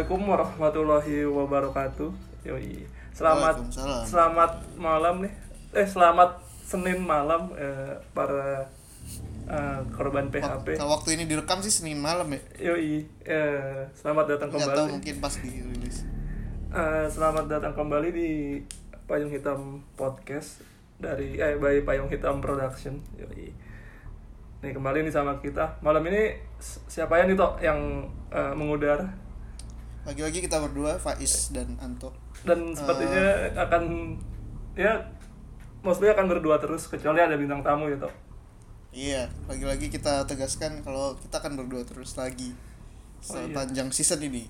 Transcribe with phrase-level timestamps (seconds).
[0.00, 2.08] Assalamualaikum warahmatullahi wabarakatuh.
[2.48, 2.88] Yoi.
[3.12, 3.60] Selamat
[4.08, 5.28] selamat malam nih.
[5.76, 8.64] Eh selamat Senin malam eh, para
[9.44, 10.80] eh, korban PHP.
[10.80, 12.40] Kalau waktu ini direkam sih Senin malam ya.
[12.72, 13.04] Yoi.
[13.28, 14.92] Eh, selamat datang Nggak tahu kembali.
[14.96, 16.08] mungkin pas dirilis.
[16.72, 18.30] Eh, selamat datang kembali di
[19.04, 20.64] Payung Hitam Podcast
[20.96, 23.04] dari eh by Payung Hitam Production.
[23.20, 23.52] Yoi.
[24.64, 25.76] Nih kembali nih sama kita.
[25.84, 26.40] Malam ini
[26.88, 29.28] siapa ya nih Tok yang eh, mengudara?
[30.10, 32.10] Lagi-lagi kita berdua Faiz dan Anto.
[32.40, 33.22] dan sepertinya
[33.54, 34.16] akan
[34.72, 34.96] ya
[35.80, 38.08] mostly akan berdua terus kecuali ada bintang tamu gitu
[38.90, 42.50] Iya, lagi-lagi kita tegaskan kalau kita akan berdua terus lagi
[43.20, 43.52] Oh, iya.
[43.52, 44.48] sepanjang season ini.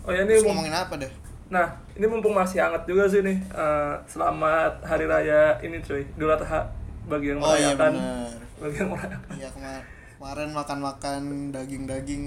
[0.00, 1.10] oh ya ini Terus ngomongin apa deh?
[1.50, 6.30] nah ini mumpung masih hangat juga sih nih eh, selamat hari raya ini cuy Idul
[6.30, 6.70] Adha
[7.04, 8.32] bagi yang Oh iya merayakan benar.
[8.56, 9.82] bagi yang merayakan Iya kemar
[10.14, 12.22] kemarin makan-makan daging-daging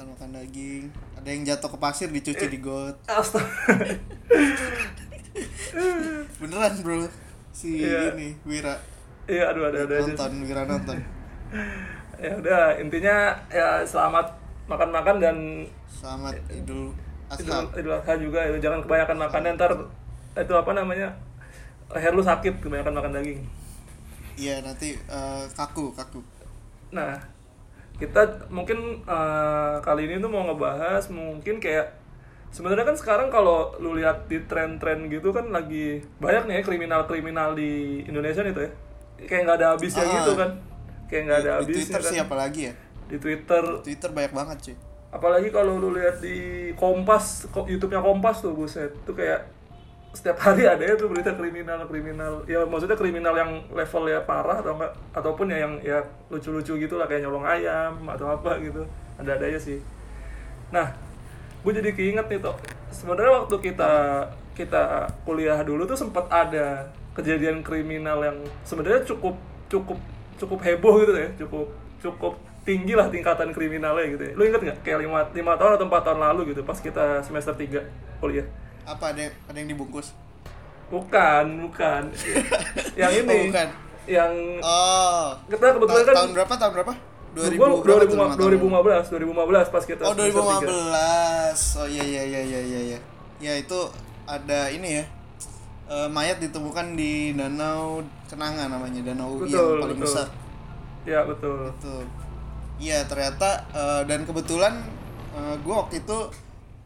[0.00, 0.08] kan.
[0.08, 0.16] Yoi.
[0.16, 0.84] Makan-makan daging.
[1.20, 2.96] Ada yang jatuh ke pasir dicuci di got.
[6.40, 7.04] Beneran bro.
[7.52, 8.16] Si Iya.
[8.16, 8.78] ini Wira
[9.28, 10.96] iya aduh ada ada aja nonton, Wira nonton.
[12.24, 14.26] ya udah intinya ya selamat
[14.66, 15.36] makan-makan dan
[15.90, 16.94] Selamat Idul
[17.28, 17.68] Adha.
[17.76, 19.72] Idul Adha juga ya jangan kebanyakan makan ntar
[20.34, 21.12] itu apa namanya
[21.92, 23.40] leher lu sakit kebanyakan makan daging
[24.40, 26.24] Iya nanti eh, kaku kaku.
[26.96, 27.12] Nah,
[28.00, 31.92] kita mungkin eh, kali ini tuh mau ngebahas mungkin kayak
[32.50, 37.52] sebenarnya kan sekarang kalau lu lihat di tren-tren gitu kan lagi banyak nih ya kriminal-kriminal
[37.52, 37.70] di
[38.02, 38.72] Indonesia nih tuh ya.
[39.20, 40.12] Kayak nggak ada habisnya Ah.
[40.16, 40.50] gitu kan.
[41.06, 42.10] Kayak nggak ada di habisnya Twitter kan.
[42.10, 42.74] sih apalagi ya?
[43.06, 44.76] Di Twitter Twitter banyak banget cuy.
[45.10, 46.38] apalagi kalau lu lihat di
[46.72, 48.94] Kompas, ko- YouTube-nya Kompas tuh buset.
[49.02, 49.42] Tuh kayak
[50.10, 52.42] setiap hari ada ya tuh berita kriminal kriminal.
[52.50, 56.94] Ya maksudnya kriminal yang level ya parah atau enggak ataupun ya yang ya lucu-lucu gitu
[56.98, 58.82] lah kayak nyolong ayam atau apa gitu.
[59.22, 59.78] Ada ada aja sih.
[60.74, 60.90] Nah
[61.62, 62.56] gue jadi keinget nih toh
[62.90, 63.92] sebenarnya waktu kita
[64.56, 69.36] kita kuliah dulu tuh sempat ada kejadian kriminal yang sebenarnya cukup
[69.68, 69.98] cukup
[70.40, 71.68] cukup heboh gitu ya cukup
[72.00, 72.34] cukup
[72.64, 74.32] tinggi lah tingkatan kriminalnya gitu ya.
[74.34, 77.54] Lu inget nggak kayak lima lima tahun atau empat tahun lalu gitu pas kita semester
[77.54, 78.48] 3 kuliah
[78.90, 80.10] Apa ada ada yang dibungkus?
[80.90, 82.02] Bukan, bukan.
[83.00, 83.30] yang ini.
[83.30, 83.68] Oh, bukan.
[84.04, 85.26] Yang Oh.
[85.46, 86.54] kita kebetulan Ta- kan tahun berapa?
[86.56, 86.92] Tahun berapa?
[87.30, 88.50] 2000 gua berapa tuh lima tahun?
[88.58, 91.78] 2015, 2015 pas kita Oh, semester 2015.
[91.78, 92.98] Oh iya iya iya iya iya iya.
[93.38, 93.78] Ya itu
[94.26, 95.04] ada ini ya.
[95.86, 100.06] Eh, mayat ditemukan di Danau Kenanga namanya, danau Betul, yang paling betul.
[100.06, 100.26] besar.
[101.02, 101.66] Ya, betul.
[101.68, 101.94] Itu.
[102.80, 104.74] Iya, ternyata eh, dan kebetulan
[105.32, 106.18] eh, gua waktu itu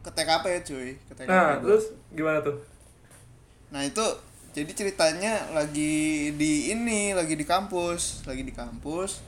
[0.05, 0.89] ke TKP ya, cuy.
[1.01, 1.27] Ke TKP.
[1.27, 1.61] Nah, gua.
[1.65, 2.55] terus gimana tuh?
[3.67, 4.05] Nah itu
[4.51, 5.93] jadi ceritanya lagi
[6.31, 9.19] di ini lagi di kampus, lagi di kampus.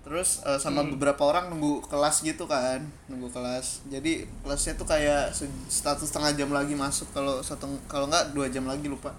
[0.00, 0.94] Terus eh, sama Hmm.
[0.94, 3.82] beberapa orang nunggu kelas gitu kan, nunggu kelas.
[3.86, 8.48] Jadi kelasnya tuh kayak se- satu setengah jam lagi masuk kalau satu kalau nggak dua
[8.48, 9.12] jam lagi lupa.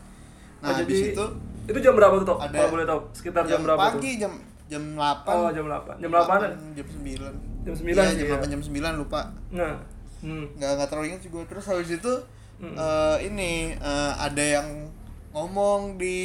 [0.60, 1.26] Nah Oh, habis jadi itu
[1.68, 2.40] itu jam berapa tuh, Tok?
[2.40, 4.20] ada- Kalau boleh tahu, sekitar jam, jam berapa pagi tuh?
[4.20, 4.34] jam
[4.66, 5.96] jam 8 Oh, jam 8.
[5.98, 6.42] Jam 8
[6.74, 8.38] jam 9 Jam 9 iya, sih, jam ya.
[8.38, 9.22] 8 jam 9 lupa
[9.52, 9.76] Nah.
[10.20, 10.46] Hmm.
[10.54, 12.14] nggak nggak terlalu ingat juga terus habis itu
[12.60, 12.76] Mm.
[12.76, 14.68] eh, ini eh, ada yang
[15.30, 16.18] ngomong di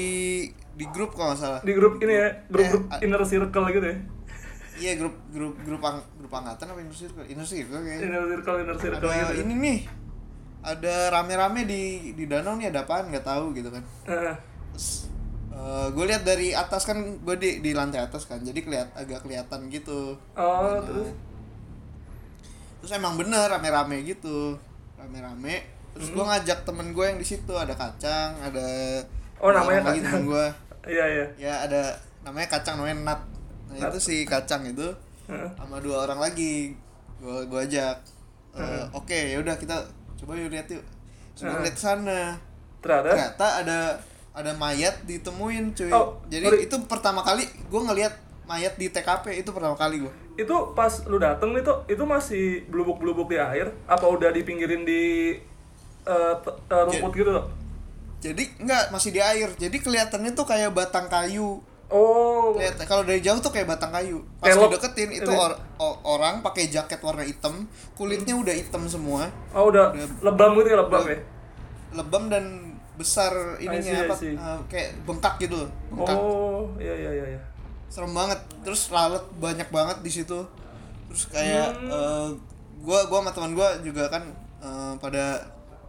[0.73, 3.87] di grup kalau nggak salah Di grup ini ya, grup-grup Eh, a- inner circle gitu
[3.87, 3.97] ya.
[4.75, 8.57] iya grup grup grup ang, grup angkatan apa inner circle inner circle kayaknya Inner circle,
[8.59, 9.43] inner circle ada gitu.
[9.43, 9.79] ini nih
[10.61, 14.35] ada rame-rame di di danau nih ada apaan nggak tahu gitu kan Heeh.
[14.73, 15.07] terus
[15.87, 19.71] gue lihat dari atas kan gue di di lantai atas kan jadi keliat agak kelihatan
[19.71, 20.43] gitu Oh,
[20.75, 20.83] Danau.
[20.83, 21.09] terus
[22.85, 24.61] terus emang bener rame-rame gitu
[24.95, 28.67] rame-rame terus gue ngajak temen gue yang di situ ada kacang ada
[29.37, 30.21] Oh, namanya lagi Kacang.
[30.21, 30.47] temen gue
[30.95, 31.27] iya iya.
[31.41, 31.83] ya ada
[32.23, 33.21] namanya kacang namanya nat
[33.67, 33.91] nah, Nat.
[33.91, 34.85] itu si kacang itu
[35.25, 35.49] Heeh.
[35.55, 36.77] sama dua orang lagi
[37.19, 37.97] gue gue ajak
[38.53, 38.85] Heeh.
[38.93, 39.81] oke ya udah kita
[40.15, 40.85] coba yuk lihat yuk
[41.35, 41.63] coba Heeh.
[41.65, 42.21] lihat sana
[42.79, 43.79] Ternyata ternyata ada
[44.35, 46.69] ada mayat ditemuin cuy Oh, jadi sorry.
[46.69, 48.13] itu pertama kali gue ngelihat
[48.45, 52.67] mayat di TKP itu pertama kali gue itu pas lu dateng nih tuh itu masih
[52.67, 53.71] belubuk-belubuk di air?
[53.87, 55.39] Apa udah dipinggirin di
[56.05, 57.31] t- eh, rumput gitu
[58.25, 59.53] jadi enggak masih di air.
[59.53, 61.61] Jadi kelihatannya tuh kayak batang kayu.
[61.93, 62.57] Oh.
[62.57, 64.25] Lihat kalau dari jauh tuh kayak batang kayu.
[64.41, 68.89] Pas Kayak lo- dideketin itu or- o- orang pakai jaket warna hitam kulitnya udah hitam
[68.89, 69.29] semua.
[69.53, 71.19] Oh udah udah- lebam gitu ya lebam ya?
[71.93, 72.45] Lebam dan
[72.97, 74.33] besar I see, ininya I apa see.
[74.33, 76.17] eh, kayak bengkak gitu loh, bengkak.
[76.17, 77.41] Oh iya iya iya iya
[77.95, 80.43] serem banget terus lalat banyak banget di situ
[81.07, 81.87] terus kayak Hmm.
[81.89, 82.29] eh,
[82.83, 84.27] gua gua sama teman gua juga kan
[84.59, 85.47] eh, pada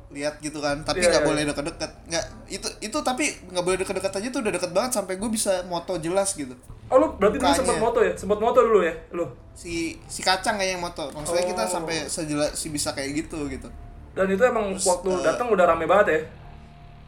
[0.07, 1.49] lihat gitu kan tapi Iya, nggak iya, boleh iya.
[1.49, 5.27] deket-deket nggak itu itu tapi nggak boleh deket-deket aja tuh udah deket banget sampai gue
[5.27, 6.53] bisa moto jelas gitu
[6.85, 7.59] Oh lu berarti dulu Mukanya.
[7.59, 8.13] sempat moto ya?
[8.13, 8.93] Sempat moto dulu ya?
[9.11, 9.25] Lu.
[9.51, 9.73] si
[10.05, 11.71] si kacang kayak yang moto maksudnya kita Oh.
[11.71, 13.65] sampai sejelas si bisa kayak gitu gitu
[14.13, 16.19] Dan itu emang waktu eh, datang udah rame banget ya?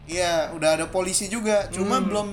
[0.10, 2.08] iya udah ada polisi juga cuma Hmm.
[2.08, 2.28] belum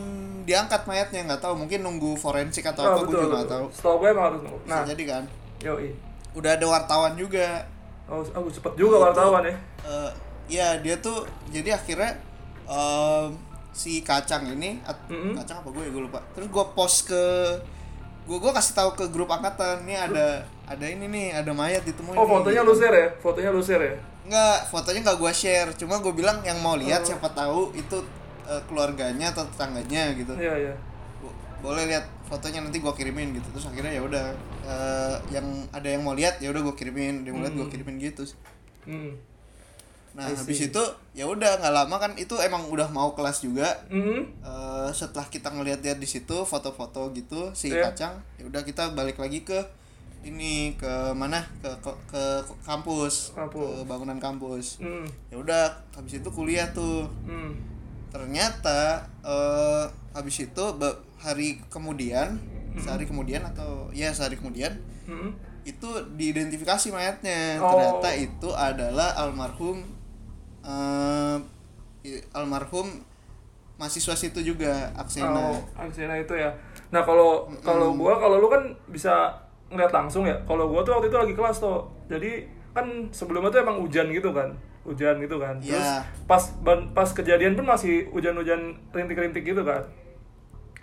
[0.45, 3.97] diangkat mayatnya nggak tahu mungkin nunggu forensik atau Ah, apa gue juga nggak tahu Setahu
[3.99, 4.59] gue emang harus nunggu.
[4.61, 5.23] bisa Nah, jadi kan
[5.61, 5.89] yoi.
[6.33, 7.65] udah ada wartawan juga
[8.05, 9.55] Oh, oh cepet juga wartawan ya.
[9.83, 10.11] Eh,
[10.51, 12.13] ya dia tuh jadi akhirnya
[12.63, 13.33] em,
[13.71, 15.33] si kacang ini at- Mm-mm.
[15.35, 17.25] kacang apa gue ya gue lupa terus gue post ke
[18.23, 22.15] gue gue kasih tahu ke grup angkatan ini ada ada ini nih ada mayat ditemuin
[22.15, 22.71] Oh fotonya gitu.
[22.71, 23.09] lu share ya?
[23.19, 23.97] Fotonya lu share ya?
[24.25, 25.69] Nggak, fotonya nggak gue share.
[25.75, 27.07] Cuma gue bilang yang mau lihat Oh.
[27.07, 28.01] siapa tahu itu
[28.47, 30.33] eh, keluarganya atau tetangganya gitu.
[30.35, 30.75] Iya iya.
[31.19, 31.33] Bo-
[31.63, 33.49] Boleh lihat fotonya nanti gue kirimin gitu.
[33.51, 34.25] Terus akhirnya ya udah
[34.63, 37.97] eh, yang ada yang mau lihat ya udah gue kirimin, dia mau lihat gue kirimin
[37.99, 38.25] gitu.
[38.25, 38.37] sih.
[38.85, 39.17] Hmm.
[40.15, 40.79] Nah, habis itu
[41.13, 43.67] ya udah nggak lama kan itu emang udah mau kelas juga.
[43.89, 44.23] Hmm.
[44.39, 47.91] Eh, setelah kita ngeliat-liat di situ foto-foto gitu si Iya.
[47.91, 49.59] kacang, ya udah kita balik lagi ke
[50.23, 52.23] ini ke mana ke ke, ke
[52.63, 53.61] kampus, Kampus.
[53.61, 54.79] ke bangunan kampus.
[54.79, 55.05] Hmm.
[55.29, 57.53] ya udah habis itu kuliah tuh Hmm.
[58.15, 59.85] Ternyata eh
[60.15, 60.65] habis itu
[61.19, 62.39] hari kemudian
[62.71, 62.79] Hmm.
[62.79, 64.71] sehari kemudian atau ya sehari kemudian
[65.07, 65.31] Hmm.
[65.63, 67.71] itu diidentifikasi mayatnya Oh.
[67.71, 69.83] ternyata itu adalah almarhum
[70.63, 71.37] eh
[72.03, 73.03] i- almarhum
[73.75, 76.51] mahasiswa situ juga Aksena Oh, Aksena itu ya.
[76.91, 79.35] Nah kalau kalau gua kalau lu kan bisa
[79.67, 80.37] ngeliat langsung ya.
[80.43, 81.83] Kalau gua tuh waktu itu lagi kelas tuh.
[82.07, 84.51] Jadi kan sebelumnya tuh emang hujan gitu kan.
[84.85, 85.57] Hujan gitu kan.
[85.59, 86.05] Terus Iya.
[86.25, 89.81] pas ban- pas kejadian pun masih hujan-hujan rintik-rintik gitu kan.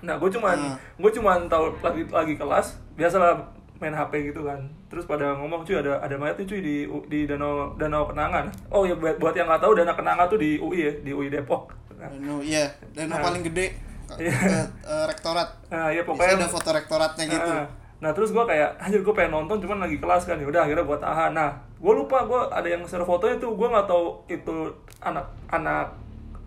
[0.02, 0.76] Nah, gue cuman Ah.
[0.76, 3.38] gue cuman tahu lagi lagi kelas, biasalah
[3.78, 4.58] main HP gitu kan.
[4.88, 6.76] Terus pada ngomong cuy ada ada mayat nih cuy di
[7.08, 8.50] di danau danau Kenangan.
[8.68, 11.30] Oh ya buat buat yang nggak tahu danau Kenangan tuh di UI ya, di UI
[11.30, 11.74] Depok.
[11.94, 13.22] Nah, Danau iya danau Nah.
[13.22, 13.78] paling gede
[14.12, 14.34] Iya.
[14.34, 17.64] ke, eh, rektorat nah ya pokoknya ada foto rektoratnya gitu Nah,
[18.02, 20.82] nah terus gue kayak anjir gue pengen nonton cuman lagi kelas kan ya udah akhirnya
[20.82, 21.32] gue tahan.
[21.32, 25.86] Nah gue lupa gue ada yang share fotonya tuh gue nggak tahu itu anak anak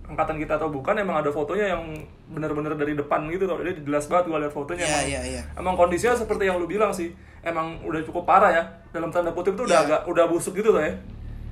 [0.04, 1.82] angkatan kita atau bukan emang ada fotonya yang
[2.28, 5.42] bener-bener dari depan gitu loh jadi jelas banget gue lihat fotonya Iya, emang, iya, iya.
[5.54, 9.54] emang kondisinya seperti yang lu bilang sih emang udah cukup parah ya dalam tanda kutip
[9.54, 9.86] tuh udah Iya.
[9.88, 10.92] agak udah busuk gitu tuh ya.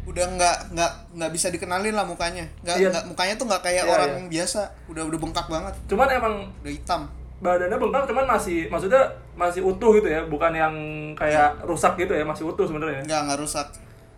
[0.02, 2.42] Udah nggak nggak nggak bisa dikenalin lah mukanya.
[2.60, 4.28] Nggak nggak mukanya tuh nggak kayak Iya, orang iya.
[4.28, 4.60] biasa.
[4.90, 5.74] Udah udah bengkak banget.
[5.86, 7.02] Cuman emang udah hitam
[7.42, 9.02] badannya bengkak cuman masih maksudnya
[9.34, 10.74] masih utuh gitu ya bukan yang
[11.18, 13.02] kayak rusak gitu ya masih utuh sebenarnya.
[13.02, 13.66] Nggak nggak rusak.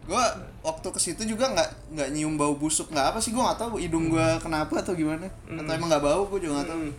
[0.05, 0.21] Gua
[0.61, 3.81] waktu ke situ juga nggak nggak nyium bau busuk nggak apa sih gua nggak tahu
[3.81, 5.25] hidung gua kenapa atau gimana.
[5.49, 6.81] Atau emang nggak bau gua juga nggak tahu.
[6.85, 6.93] Hmm.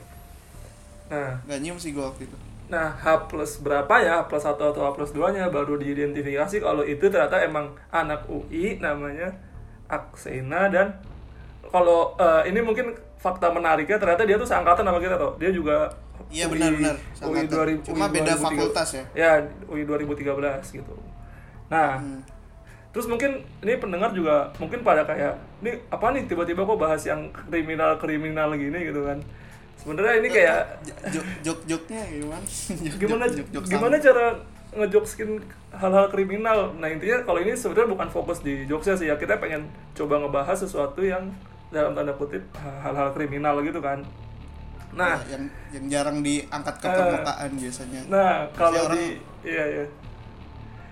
[1.14, 1.34] nah.
[1.46, 2.38] Nggak nyium sih gua waktu itu.
[2.66, 4.26] Nah, H plus berapa ya?
[4.26, 8.82] H plus 1 atau H plus 2-nya baru diidentifikasi kalau itu ternyata emang anak UI
[8.82, 9.38] namanya
[9.86, 10.98] Aksena dan
[11.70, 15.34] kalau eh, ini mungkin fakta menariknya ternyata dia tuh seangkatan sama kita tuh.
[15.36, 15.90] Dia juga
[16.28, 17.82] Iya, UI benar-benar, UI seangkatan.
[17.82, 18.46] 2000 Cuma UI beda 2003.
[18.46, 19.04] fakultas ya?
[19.14, 19.32] Ya,
[19.66, 20.94] UI 2013 gitu.
[21.68, 22.22] Nah, Hmm.
[22.90, 27.28] Terus mungkin ini pendengar juga mungkin pada kayak ini apa nih tiba-tiba kok bahas yang
[27.28, 29.20] kriminal-kriminal gini gitu kan.
[29.76, 30.62] Sebenarnya ini kayak
[31.10, 32.40] jok jok joknya gimana
[33.02, 34.26] gimana jok- jok- gimana cara
[34.72, 35.30] ngejokeskin
[35.72, 39.68] hal-hal kriminal nah intinya kalau ini sebenarnya bukan fokus di jokesnya sih ya kita pengen
[39.92, 41.36] coba ngebahas sesuatu yang
[41.76, 44.00] dalam tanda kutip hal-hal kriminal gitu kan
[44.96, 46.96] nah yang yang jarang diangkat ke Eh.
[46.96, 49.08] permukaan biasanya nah kalau orang- di
[49.44, 49.86] iya iya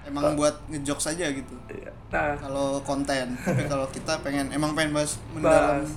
[0.04, 1.88] emang buat ngejok saja gitu iya.
[2.12, 5.96] nah kalau konten tapi kalau kita pengen emang pengen bahas mendalam Bahas.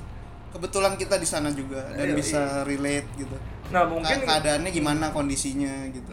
[0.49, 3.35] kebetulan kita di sana juga dan Iya, bisa relate gitu
[3.67, 6.07] nah mungkin Ka- keadaannya gimana kondisinya gitu.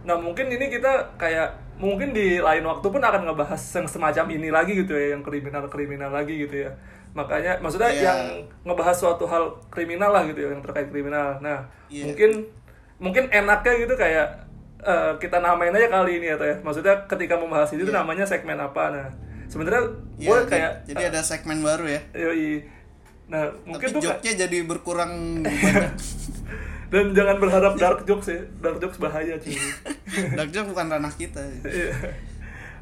[0.00, 1.44] Nah mungkin ini kita kayak
[1.76, 6.08] mungkin di lain waktu pun akan ngebahas yang semacam ini lagi gitu ya, yang kriminal-kriminal
[6.08, 6.72] lagi gitu ya.
[7.10, 8.02] Makanya maksudnya Iya.
[8.04, 8.20] yang
[8.64, 11.38] ngebahas suatu hal kriminal lah gitu ya, yang terkait kriminal.
[11.38, 12.06] Nah Iya.
[12.06, 12.30] mungkin
[12.96, 14.26] mungkin enaknya gitu kayak
[14.80, 16.56] eh, kita namain aja kali ini atau ya.
[16.58, 18.00] Maksudnya ketika membahas itu tuh Iya.
[18.00, 18.88] namanya segmen apa.
[18.88, 19.06] Nah
[19.46, 19.82] sebenarnya
[20.16, 22.62] Ya, gue j- kayak jadi ada segmen baru ya yoi.
[23.26, 25.12] Nah mungkin tapi kayak- joknya jadi berkurang
[26.90, 29.54] dan jangan berharap dark jokes ya, dark jokes bahaya cuy.
[30.38, 31.94] dark joke bukan ranah kita Iya.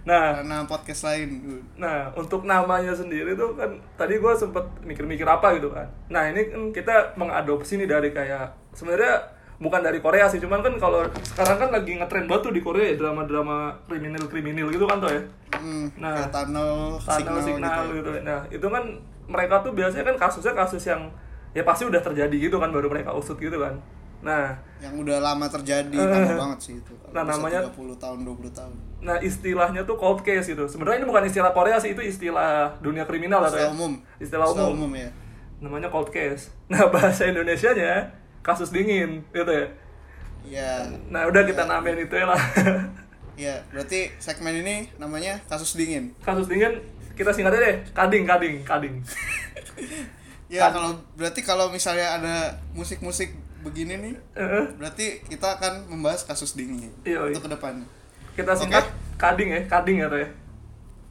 [0.09, 1.29] Nah karena podcast lain
[1.77, 5.85] Nah, untuk namanya sendiri tuh kan tadi gue sempet mikir-mikir apa gitu kan.
[6.09, 9.21] Nah, ini kan kita mengadopsi nih dari kayak sebenarnya
[9.59, 12.89] bukan dari Korea sih, cuman kan kalau sekarang kan lagi ngetren banget tuh di Korea
[12.89, 15.23] ya drama-drama kriminal-kriminal gitu kan tuh ya.
[15.53, 18.11] hmm, Nah, tunnel, Tunnel signal, signal gitu, gitu.
[18.23, 18.85] Nah, itu kan
[19.27, 21.05] mereka tuh biasanya kan kasusnya kasus yang
[21.51, 23.77] ya pasti udah terjadi gitu kan baru mereka usut gitu kan.
[24.19, 28.73] Nah, yang udah lama terjadi lama banget sih itu Nah, namanya- 30 tahun 20 tahun
[28.99, 30.67] nah istilahnya tuh cold case gitu.
[30.67, 33.71] Sebenarnya ini bukan istilah Korea sih, itu istilah dunia kriminal atau ya.
[33.71, 33.93] istilah umum.
[34.19, 34.91] Istilah umum.
[34.95, 35.11] ya
[35.59, 36.51] namanya cold case.
[36.71, 38.13] Nah bahasa Indonesianya
[38.45, 39.67] kasus dingin gitu ya?
[40.49, 40.71] Ya
[41.11, 42.41] nah udah kita namain itu ya lah.
[43.39, 46.11] Ya berarti segmen ini namanya kasus dingin.
[46.27, 46.83] Kasus dingin
[47.15, 47.77] kita singkat aja deh.
[47.95, 48.95] Kading kading kading.
[50.49, 56.57] Ya kalau berarti kalau misalnya ada musik-musik begini nih Eh, berarti kita akan membahas kasus
[56.57, 57.37] dingin Iya, iya.
[57.37, 57.85] untuk ke depannya
[58.39, 58.87] kita singkat
[59.19, 60.29] kading ya kading ya tuh ya?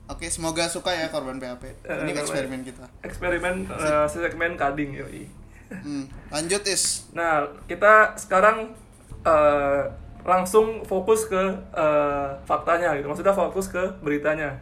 [0.07, 2.87] Oke semoga suka ya korban PHP Eh, ini eh, eksperimen kita.
[3.03, 5.27] Eksperimen eh, segmen kading yoi.
[5.67, 7.11] Hmm, lanjut is.
[7.11, 8.71] Nah, kita sekarang
[9.27, 9.83] eh,
[10.23, 11.43] langsung fokus ke
[11.75, 13.11] eh, faktanya gitu.
[13.11, 14.55] Maksudnya fokus ke beritanya.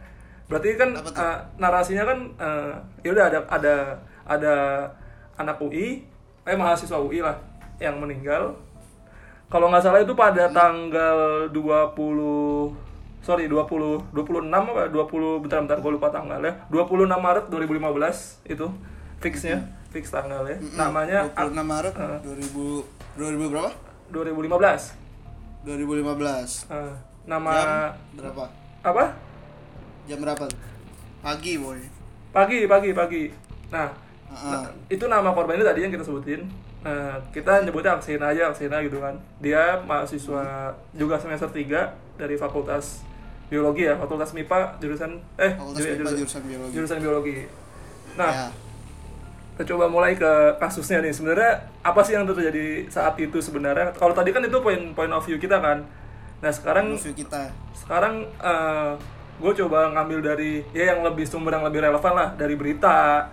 [0.50, 2.72] Berarti kan eh, narasinya kan eh,
[3.06, 3.74] ya udah ada ada
[4.26, 4.54] ada
[5.38, 6.02] anak UI,
[6.42, 7.38] eh mahasiswa UI lah
[7.78, 8.58] yang meninggal.
[9.46, 12.74] Kalau nggak salah itu pada tanggal 20
[13.22, 14.90] sorry 20 26 apa?
[14.90, 18.66] 20 bentar bentar gue lupa tanggalnya 26 Maret 2015 itu
[19.18, 20.58] fixnya fix tanggalnya.
[20.74, 22.18] Namanya 26 Maret Eh.
[22.26, 22.82] 2000
[23.16, 23.70] 2000 berapa?
[24.10, 24.98] 2015
[25.62, 26.92] 2015 Eh,
[27.24, 27.70] nama jam
[28.14, 28.44] berapa?
[28.82, 29.04] Apa?
[30.06, 30.44] Jam berapa?
[31.22, 31.78] Pagi boy.
[32.30, 33.22] Pagi pagi pagi.
[33.66, 33.90] Nah,
[34.28, 34.50] Heeh.
[34.52, 36.46] nah, itu nama korban itu tadi yang kita sebutin
[36.80, 39.16] Nah, kita nyebutnya Aksena aja Aksena gitu kan.
[39.38, 40.44] Dia mahasiswa
[40.92, 43.02] juga semester 3 dari fakultas
[43.46, 46.72] biologi ya fakultas MIPA jurusan eh Fakultas ju- MIPA, jurusan biologi.
[46.74, 47.38] jurusan biologi.
[48.14, 48.48] Nah ya.
[49.54, 51.10] kita coba mulai ke kasusnya nih.
[51.10, 53.90] Sebenarnya apa sih yang terjadi saat itu sebenarnya?
[53.92, 55.86] Kalau tadi kan itu point point of view kita kan.
[56.38, 57.50] Nah sekarang kita.
[57.72, 58.26] sekarang
[59.36, 63.28] gue coba ngambil dari ya yang lebih sumber yang lebih relevan lah dari berita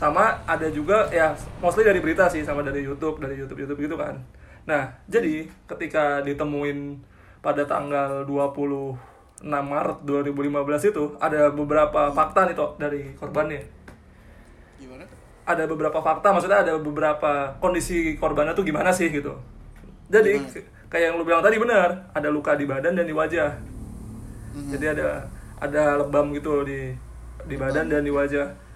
[0.00, 3.96] sama ada juga ya mostly dari berita sih sama dari YouTube dari YouTube YouTube gitu
[4.00, 4.16] kan.
[4.64, 6.96] Nah jadi ketika ditemuin
[7.44, 8.96] pada tanggal 26
[9.44, 13.60] Maret 2015 itu ada beberapa fakta nih toh dari korbannya.
[14.80, 15.04] Gimana
[15.44, 19.36] ada beberapa fakta maksudnya ada beberapa kondisi korbannya tuh gimana sih gitu.
[20.08, 20.88] Jadi Gimana?
[20.88, 23.52] kayak yang lu bilang tadi benar ada luka di badan dan di wajah.
[24.56, 25.28] Jadi ada
[25.60, 26.88] ada lebam gitu di
[27.44, 28.69] di badan dan di wajah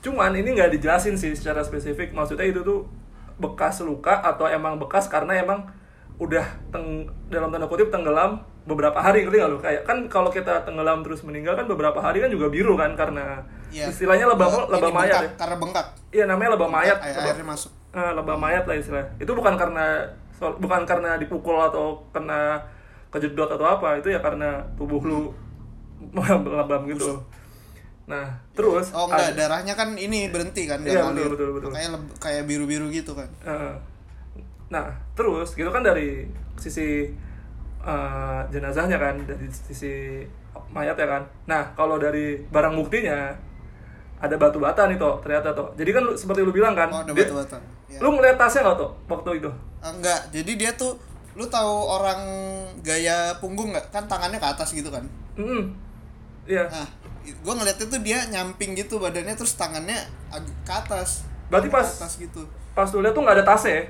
[0.00, 2.88] cuman ini nggak dijelasin sih secara spesifik maksudnya itu tuh
[3.36, 5.64] bekas luka atau emang bekas karena emang
[6.16, 11.00] udah teng dalam tanda kutip tenggelam beberapa hari ngerti nggak kayak kan kalau kita tenggelam
[11.00, 13.40] terus meninggal kan beberapa hari kan juga biru kan karena
[13.70, 13.86] Iya.
[13.86, 15.30] istilahnya lebam lebam mayat bengkak, ya.
[15.38, 16.98] karena bengkak Iya namanya lebam mayat.
[16.98, 19.02] air, Lebam- airnya masuk Eh, lebam mayat lah istilah.
[19.16, 20.02] Itu bukan karena
[20.32, 22.58] soal- bukan karena dipukul atau kena
[23.08, 23.98] kejedot atau apa.
[23.98, 25.30] Itu ya karena tubuh lu
[26.50, 27.18] lebam gitu.
[28.10, 31.70] Nah, terus oh enggak ada- darahnya kan ini berhenti kan Iya, betul, betul, betul.
[32.18, 33.70] Kayak biru biru gitu kan eh,
[34.68, 36.26] nah, terus gitu kan dari
[36.56, 37.06] sisi
[37.80, 40.26] eh, jenazahnya kan dari sisi
[40.68, 41.22] mayat ya kan.
[41.46, 43.30] Nah, kalau dari barang buktinya
[44.18, 45.72] ada batu bata nih toh ternyata toh.
[45.72, 46.86] Jadi kan lu, seperti lu bilang kan.
[46.88, 47.98] oh ada dia- batu bata ya.
[47.98, 49.50] Lu ngeliat tasnya nggak tuh waktu itu?
[49.78, 50.92] Ah, enggak jadi dia tuh
[51.32, 52.20] lu tahu orang
[52.80, 55.72] gaya punggung nggak kan tangannya ke atas gitu kan Hmm.
[56.42, 56.66] Iya.
[56.66, 56.84] nah
[57.22, 59.96] gue ngeliatnya tuh dia nyamping gitu badannya terus tangannya
[60.28, 63.74] ag- ke atas Berarti Ke pas atas gitu pas lu lihat tuh nggak ada tasnya.
[63.74, 63.84] ya?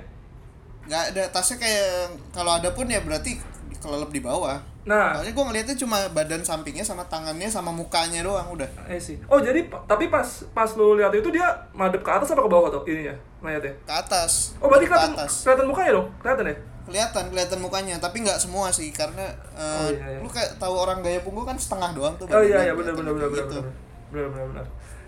[0.82, 1.86] nggak ada tasnya kayak
[2.30, 3.38] kalau ada pun ya berarti
[3.76, 8.48] kelelep di bawah Nah, soalnya gue ngeliatnya cuma badan sampingnya sama tangannya sama mukanya doang
[8.48, 9.20] udah eh sih.
[9.28, 10.24] Oh, jadi tapi pas
[10.56, 13.76] pas lu lihat itu dia madep ke atas apa ke bawah tuh ininya mayatnya?
[13.76, 16.08] ke atas Oh, berarti ke kelihatan atas kelihatan mukanya dong?
[16.24, 16.56] Kelihatan ya?
[16.90, 20.18] Kelihatan kelihatan mukanya tapi nggak semua sih karena eh, Oh, iya, iya.
[20.18, 23.14] lu kayak tahu orang gaya punggung kan setengah doang tuh Oh iya iya benar benar
[23.14, 23.56] benar gitu.
[23.56, 24.26] benar.
[24.28, 24.66] Benar benar.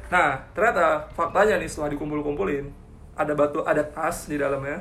[0.09, 2.71] Nah, ternyata faktanya nih setelah dikumpul-kumpulin
[3.13, 4.79] ada batu ada tas di dalamnya.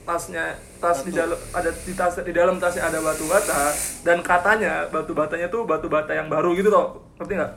[0.00, 1.20] Tasnya tas di Batu.
[1.20, 3.68] dalam ada di tas di dalam tasnya ada batu bata
[4.00, 7.04] dan katanya batu batanya tuh batu bata yang baru gitu toh.
[7.14, 7.52] Ngerti nggak?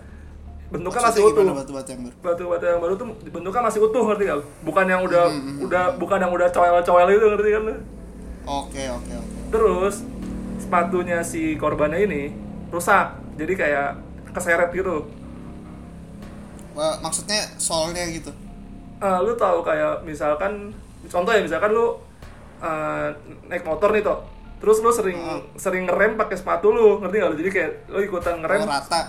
[0.70, 1.44] Bentuknya masih Maksudnya utuh.
[1.46, 4.36] gimana batu-batu yang baru batu bata yang baru tuh bentuknya masih utuh ngerti gak?
[4.36, 4.44] lu?
[4.62, 7.64] Bukan yang udah Hmm, udah bukan yang udah coel-coel itu ngerti kan
[8.46, 9.96] oke oke oke Terus
[10.58, 12.24] sepatunya si korbannya ini
[12.70, 13.20] rusak.
[13.36, 13.90] Jadi kayak
[14.32, 15.06] keseret gitu.
[16.74, 18.34] Wah, maksudnya soalnya gitu
[18.98, 20.72] Eh, lu tahu kayak misalkan
[21.06, 22.00] contoh ya misalkan lu
[22.60, 23.08] eh,
[23.46, 24.24] naik motor nih toh.
[24.64, 25.44] Terus lu sering Hmm.
[25.60, 27.36] sering ngerem pakai sepatu lu, ngerti gak lu?
[27.36, 28.64] Jadi kayak lu ikutan ngerem.
[28.64, 29.02] oh, rata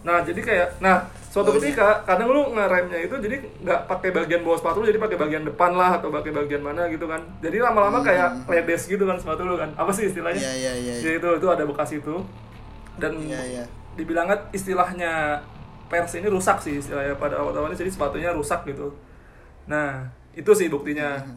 [0.00, 1.70] Nah, jadi kayak nah, suatu Oh, iya.
[1.70, 5.44] ketika kadang lu ngeremnya itu jadi nggak pakai bagian bawah sepatu lu, jadi pakai bagian
[5.44, 7.20] depan lah atau pakai bagian mana gitu kan.
[7.44, 9.68] Jadi lama-lama kayak ledes gitu kan sepatu lu kan.
[9.76, 10.40] Apa sih istilahnya?
[10.40, 10.56] Hmm.
[10.56, 12.14] iya iya iya Ya itu itu ada bekas itu.
[12.96, 15.42] Dan iya iya dibilangnya istilahnya
[15.90, 18.94] pers ini rusak sih istilahnya pada awal-awalnya jadi sepatunya rusak gitu.
[19.66, 21.20] Nah, itu sih buktinya.
[21.20, 21.36] Hmm.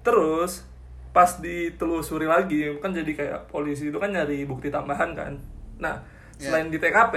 [0.00, 0.64] Terus
[1.10, 5.34] pas ditelusuri lagi kan jadi kayak polisi itu kan nyari bukti tambahan kan.
[5.76, 5.98] Nah,
[6.40, 6.48] Ya.
[6.48, 7.14] selain di TKP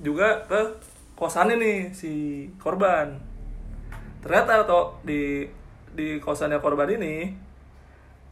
[0.00, 0.60] juga ke
[1.16, 2.12] kosannya nih si
[2.60, 3.16] korban.
[4.26, 5.46] ternyata atau di
[5.94, 7.30] di kosannya korban ini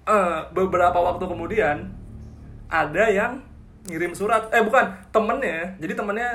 [0.04, 1.86] eh, beberapa waktu kemudian
[2.68, 3.40] ada yang
[3.88, 4.48] ngirim surat.
[4.52, 5.76] Eh bukan temennya.
[5.80, 6.30] Jadi temennya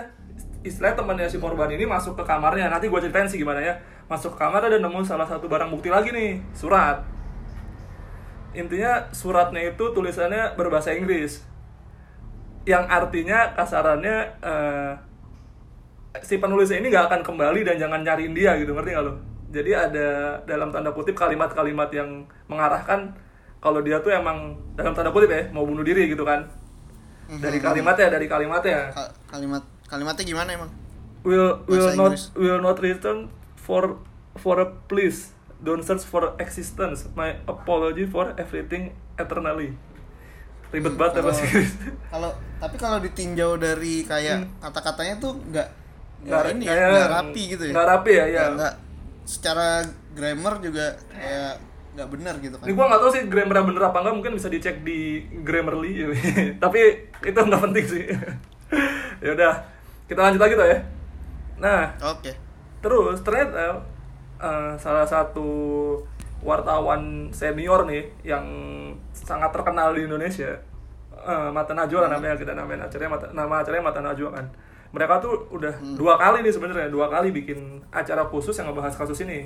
[0.62, 2.70] istilah temennya si korban ini masuk ke kamarnya.
[2.70, 3.74] Nanti gue ceritain sih gimana ya.
[4.10, 7.06] Masuk ke kamar dan nemu salah satu barang bukti lagi nih surat.
[8.58, 11.46] Intinya suratnya itu tulisannya berbahasa Inggris.
[12.66, 14.94] Yang artinya kasarannya eh,
[16.22, 19.14] si penulisnya ini nggak akan kembali dan jangan nyariin dia gitu ngerti nggak lo?
[19.50, 20.08] Jadi ada
[20.44, 23.12] dalam tanda kutip kalimat-kalimat yang mengarahkan
[23.58, 26.46] kalau dia tuh emang dalam tanda kutip ya mau bunuh diri gitu kan.
[27.30, 28.90] Dari kalimatnya dari kalimatnya.
[28.90, 30.72] Ka- kalimat kalimatnya gimana emang?
[31.22, 32.24] Will will Bahasa not Inggris.
[32.34, 33.98] will not return for
[34.36, 35.34] for a please.
[35.60, 37.06] Don't search for existence.
[37.14, 39.76] My apology for everything eternally.
[40.70, 41.72] Ribet banget ya kalau- bahasa Inggris.
[42.08, 45.68] kalau tapi kalau ditinjau dari kayak kata-katanya tuh nggak
[46.20, 48.44] nggak ini ya nggak rapi gitu ya nggak rapi ya, ya.
[48.54, 48.78] Nggak-
[49.24, 49.86] secara
[50.18, 51.54] grammar juga kayak
[51.90, 54.48] nggak benar gitu kan Ini gua nggak tahu sih grammar bener apa enggak, mungkin bisa
[54.48, 55.92] dicek di Grammarly.
[56.64, 56.80] Tapi
[57.26, 58.04] itu nggak penting sih.
[59.26, 59.54] ya udah,
[60.06, 60.80] kita lanjut lagi tuh ya.
[61.60, 62.32] Nah, oke
[62.80, 63.84] terus ternyata
[64.40, 65.50] eh, salah satu
[66.40, 68.46] wartawan senior nih yang
[69.12, 70.56] sangat terkenal di Indonesia,
[71.12, 74.46] eh, Mata Najwa lah namanya kita namain acaranya Mata, nama acaranya Mata Najwa kan.
[74.90, 79.22] Mereka tuh udah dua kali nih sebenarnya dua kali bikin acara khusus yang ngebahas kasus
[79.22, 79.46] ini.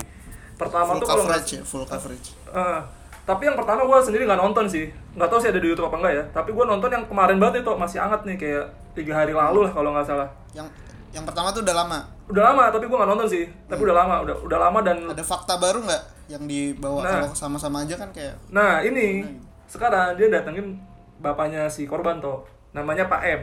[0.56, 2.28] Pertama full tuh kalau coverage ya full coverage.
[2.48, 2.80] Eh,
[3.24, 4.88] tapi yang pertama gue sendiri nggak nonton sih.
[5.16, 6.24] Nggak tahu sih ada di YouTube apa enggak ya.
[6.32, 9.72] Tapi gue nonton yang kemarin banget itu masih hangat nih kayak tiga hari lalu lah
[9.72, 10.28] kalau nggak salah.
[10.56, 10.68] Yang
[11.12, 12.00] yang pertama tuh udah lama?
[12.32, 13.44] Udah lama tapi gue nggak nonton sih.
[13.68, 16.04] Tapi udah lama udah udah lama dan ada fakta baru nggak?
[16.32, 17.12] Yang dibawa Nah.
[17.20, 19.28] kalau sama-sama aja kan kayak nah ini.
[19.68, 20.78] Sekarang dia datengin
[21.18, 22.46] bapaknya si korban toh.
[22.72, 23.42] Namanya Pak M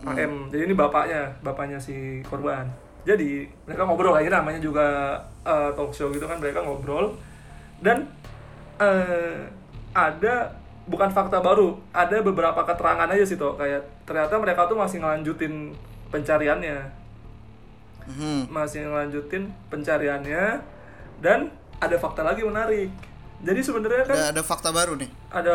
[0.00, 0.48] Pak M.
[0.48, 2.64] Jadi ini bapaknya bapaknya si korban.
[3.04, 4.16] Jadi mereka ngobrol.
[4.16, 7.12] Aja namanya juga eh, talk show gitu kan mereka ngobrol.
[7.80, 8.08] Dan
[8.80, 9.48] eh,
[9.92, 10.54] ada
[10.90, 15.76] bukan fakta baru ada beberapa keterangan aja sih toh kayak ternyata mereka tuh masih ngelanjutin
[16.10, 16.78] pencariannya.
[18.10, 20.58] Hmm, masih ngelanjutin pencariannya
[21.22, 22.90] dan ada fakta lagi menarik.
[23.40, 25.10] Jadi sebenarnya kan ada ada fakta baru nih.
[25.32, 25.54] Ada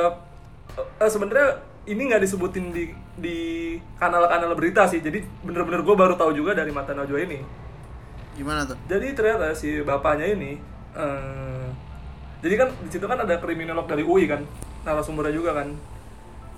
[0.77, 3.37] eh, sebenarnya ini nggak disebutin di di
[4.01, 4.99] kanal-kanal berita sih.
[4.99, 7.39] Jadi bener-bener gue baru tahu juga dari mata najwa ini.
[8.35, 8.77] Gimana tuh?
[8.89, 10.57] Jadi ternyata si bapaknya ini
[10.97, 11.65] eh,
[12.43, 14.43] jadi kan di situ kan ada kriminolog dari UI kan
[14.83, 15.69] narasumbernya juga kan.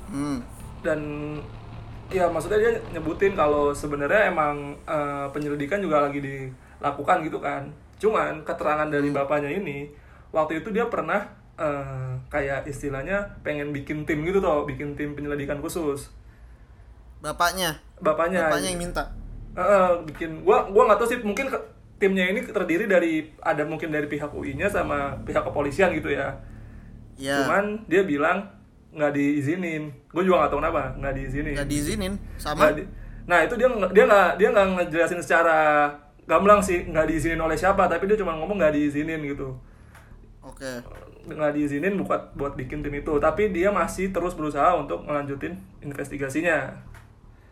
[0.08, 0.40] Hmm,
[0.82, 1.00] dan
[2.08, 7.70] ya maksudnya dia nyebutin kalau sebenarnya emang eh, penyelidikan juga lagi dilakukan gitu kan.
[8.02, 9.92] Cuman keterangan dari bapaknya ini
[10.34, 15.58] waktu itu dia pernah eh, kayak istilahnya pengen bikin tim gitu toh bikin tim penyelidikan
[15.58, 16.14] khusus.
[17.20, 17.82] Bapaknya?
[17.98, 18.48] Bapaknya.
[18.48, 19.04] Bapaknya yang minta?
[19.58, 20.46] Eh, bikin.
[20.46, 21.66] Gua gua nggak tahu sih mungkin ke-
[21.98, 26.30] timnya ini terdiri dari ada mungkin dari pihak UI-nya sama pihak kepolisian gitu ya.
[27.18, 28.46] Ya cuman dia bilang
[28.94, 29.90] nggak diizinin.
[30.14, 31.54] Gue juga nggak tahu kenapa nggak diizinin.
[31.58, 32.14] Nggak diizinin?
[32.38, 32.70] Sama?
[32.70, 32.90] Nggak di-
[33.26, 35.58] nah itu dia dia nggak dia nggak ngejelasin secara
[36.30, 39.58] gamblang sih nggak diizinin oleh siapa tapi dia cuma ngomong nggak diizinin gitu.
[40.46, 40.70] Oke
[41.28, 43.14] nggak diizinin buat buat bikin tim itu.
[43.18, 46.72] Tapi dia masih terus berusaha untuk melanjutin investigasinya.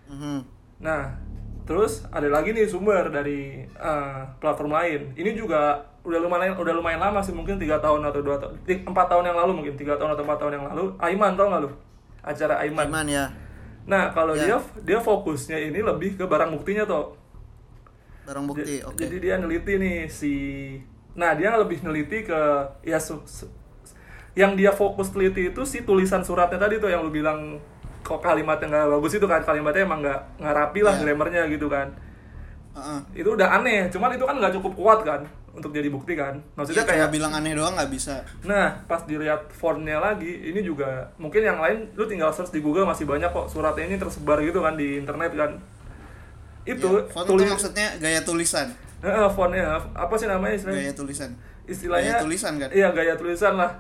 [0.06, 0.54] Mhm.
[0.76, 1.18] nah
[1.66, 5.02] terus ada lagi nih sumber dari eh, platform lain.
[5.16, 8.86] Ini juga udah lumayan udah lumayan lama sih mungkin tiga tahun atau dua tahun ti-
[8.86, 10.94] empat tahun yang lalu mungkin tiga tahun atau empat tahun yang lalu.
[11.02, 11.72] Aiman tau nggak lu?
[12.22, 12.86] Acara Aiman.
[12.86, 13.26] Iman ya.
[13.86, 14.46] Nah, kalau Ya.
[14.46, 17.18] dia dia fokusnya ini lebih ke barang buktinya toh.
[18.26, 18.98] barang bukti oke.
[18.98, 20.34] Jadi dia neliti nih si
[21.16, 22.40] Nah, dia lebih neliti ke
[22.84, 23.48] ya su- su-
[24.36, 27.56] yang dia fokus teliti itu si tulisan suratnya tadi tuh yang lu bilang
[28.04, 31.02] kok kalimatnya nggak bagus itu kan kalimatnya emang nggak nggak rapi lah Ya.
[31.02, 31.88] grammarnya gitu kan
[32.76, 33.00] Heeh.
[33.18, 35.24] itu udah aneh cuman itu kan nggak cukup kuat kan
[35.56, 39.48] untuk jadi bukti kan maksudnya Iya, kayak bilang aneh doang nggak bisa Nah, pas dilihat
[39.50, 43.48] fontnya lagi, ini juga mungkin yang lain lu tinggal search di Google masih banyak kok
[43.48, 45.52] suratnya ini tersebar gitu kan di internet kan.
[46.66, 48.68] Itu Ya, font tulis itu maksudnya gaya tulisan
[49.00, 50.82] Heeh, fontnya apa sih namanya istilahnya?
[50.82, 51.30] gaya tulisan
[51.66, 53.72] Istilahnya gaya tulisan kan Iya, gaya tulisan lah.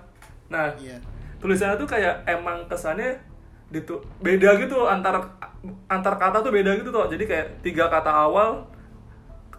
[0.48, 0.98] Nah, iya
[1.42, 3.22] tulisannya tuh kayak emang kesannya
[3.70, 5.38] ditu beda gitu antar
[5.86, 7.06] antar kata tuh beda gitu tuh.
[7.10, 8.66] Jadi kayak tiga kata awal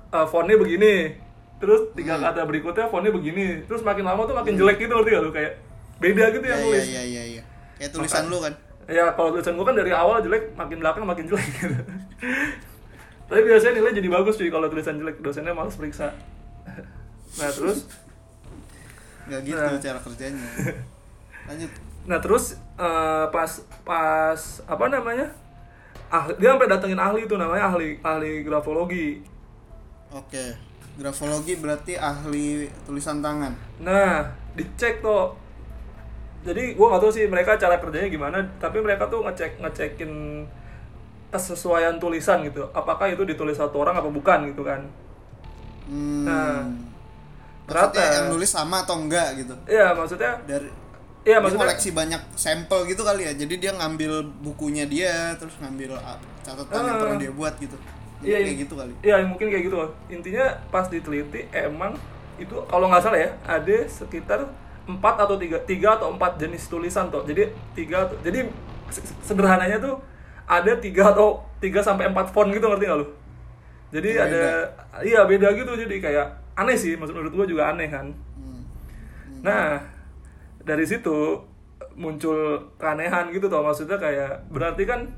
[0.09, 1.15] eh, fontnya begini,
[1.59, 2.25] terus tiga Hmm.
[2.31, 5.53] kata berikutnya fontnya begini, terus makin lama tuh makin jelek gitu ngerti gak lu kayak
[5.97, 6.85] beda gitu iya yang iya nulis.
[6.87, 7.43] iya iya iya
[7.77, 8.55] kayak tulisan lu kan
[8.87, 11.75] Ya kalau tulisan gua kan dari awal jelek, makin belakang makin jelek gitu.
[13.27, 16.15] Tapi biasanya nilai jadi bagus cuy kalau tulisan jelek, dosennya malas periksa.
[17.37, 17.91] Nah terus,
[19.27, 19.79] nggak gitu Nah.
[19.79, 20.47] cara kerjanya
[21.47, 21.71] lanjut
[22.07, 23.51] nah terus eh, pas
[23.83, 25.27] pas apa namanya?
[26.07, 29.19] Ah, dia sampai datengin ahli itu namanya ahli ahli grafologi.
[30.09, 30.45] oke
[30.97, 33.51] grafologi berarti ahli tulisan tangan
[33.83, 34.23] Nah,
[34.55, 35.35] dicek tuh.
[36.47, 40.47] Jadi gua nggak tahu sih mereka cara kerjanya gimana, tapi mereka tuh ngecek ngecekin
[41.29, 42.71] kesesuaian tulisan gitu.
[42.71, 44.87] Apakah itu ditulis satu orang apa bukan gitu kan?
[45.91, 46.23] hmm.
[46.23, 46.63] Nah,
[47.67, 50.69] ternyata- yang nulis sama atau enggak gitu Iya, maksudnya dari
[51.23, 55.95] iya maksudnya koleksi banyak sampel gitu kali ya jadi dia ngambil bukunya dia terus ngambil
[55.97, 57.01] ah, catatan yang Ah.
[57.01, 57.75] pernah dia buat gitu
[58.17, 58.63] Jadi Iya, kayak iya.
[58.63, 59.77] gitu kali Iya, mungkin kayak gitu.
[60.09, 61.93] Intinya pas diteliti emang
[62.37, 64.41] itu kalau nggak salah ya ada sekitar
[64.85, 67.21] empat atau tiga tiga atau empat jenis tulisan tuh.
[67.23, 68.49] Jadi tiga atau- jadi
[68.89, 70.01] se- sederhananya tuh
[70.45, 73.07] ada tiga atau tiga sampai empat font gitu ngerti nggak lu?
[73.91, 74.45] Jadi Yang ada
[75.03, 76.27] iya beda gitu jadi kayak
[76.57, 78.07] aneh sih maksud menurut gua juga aneh kan.
[78.35, 78.63] Hmm.
[79.41, 79.77] Nah,
[80.61, 81.39] dari situ
[81.95, 82.37] muncul
[82.77, 85.09] keanehan gitu toh maksudnya kayak berarti kan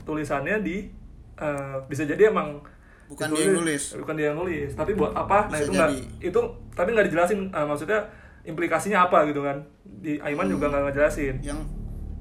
[0.00, 0.86] tulisannya di
[1.34, 2.62] eh, bisa jadi emang
[3.08, 3.82] Bukan ditulis- dia yang nulis.
[3.94, 5.90] bukan dia yang nulis tapi buat apa nah Bisa itu nggak
[6.22, 6.40] itu
[6.72, 7.98] tapi nggak dijelasin eh, maksudnya
[8.42, 10.72] implikasinya apa gitu kan di Aiman juga Hmm.
[10.72, 11.58] nggak ngejelasin yang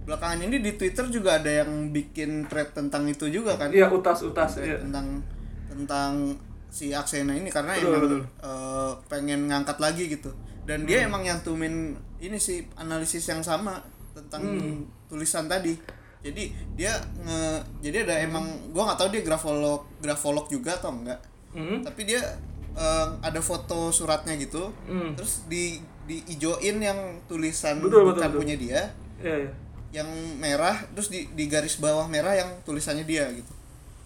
[0.02, 4.21] belakangan ini di Twitter juga ada yang bikin thread tentang itu juga kan iya utas
[4.21, 4.78] utas iya.
[4.78, 5.21] tentang
[5.67, 6.34] tentang
[6.71, 8.21] si Aksena ini karena Betul, emang betul.
[8.41, 10.31] eh, pengen ngangkat lagi gitu
[10.63, 10.88] dan Hmm.
[10.88, 14.81] dia emang nyantumin ini sih analisis yang sama tentang Hmm.
[15.05, 15.75] tulisan tadi
[16.21, 17.39] jadi dia nge
[17.81, 21.19] jadi ada emang gua nggak tahu dia grafolog grafolog juga atau enggak
[21.51, 21.84] Hmm.
[21.84, 22.23] tapi dia
[22.71, 25.12] eh, ada foto suratnya gitu Hmm.
[25.12, 28.39] terus di diijoin yang tulisan Betul, betul, bukan betul.
[28.39, 28.81] punya dia
[29.19, 29.51] iya iya
[29.91, 30.07] yang
[30.38, 33.51] merah terus di di garis bawah merah yang tulisannya dia gitu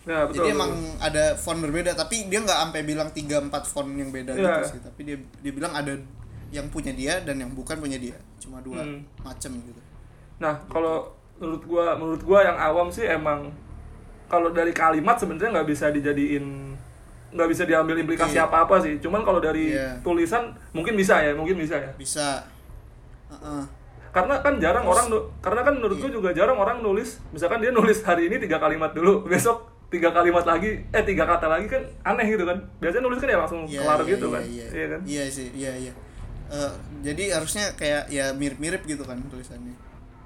[0.06, 0.56] nah betul jadi betul.
[0.56, 4.62] emang ada font berbeda tapi dia nggak sampai bilang 3 4 font yang beda Iya.
[4.62, 5.98] gitu sih tapi dia dia bilang ada
[6.50, 9.02] yang punya dia dan yang bukan punya dia cuma dua Hmm.
[9.20, 9.82] macam gitu
[10.36, 13.56] Nah, kalau menurut gua menurut gua yang awam sih emang
[14.26, 16.76] kalau dari kalimat sebenarnya nggak bisa dijadiin
[17.32, 18.44] nggak bisa diambil implikasi Iya.
[18.46, 19.00] apa-apa sih.
[19.00, 20.00] Cuman kalau dari Iya.
[20.02, 21.92] tulisan mungkin bisa ya, mungkin bisa ya.
[21.94, 22.44] bisa
[23.28, 23.64] Heeh.
[24.12, 27.72] Karena kan jarang orang nu- karena kan menurut gua juga jarang orang nulis, misalkan dia
[27.72, 31.80] nulis hari ini tiga kalimat dulu, besok tiga kalimat lagi, eh tiga kata lagi kan
[32.04, 32.58] aneh gitu kan.
[32.78, 34.44] Biasanya nulis kan ya langsung Iya, kelar iya, gitu iya, kan.
[34.46, 34.66] iya.
[34.70, 35.00] Iya kan?
[35.06, 35.94] iya sih iya iya
[36.46, 39.74] Eh, jadi harusnya kayak ya mirip-mirip gitu kan tulisannya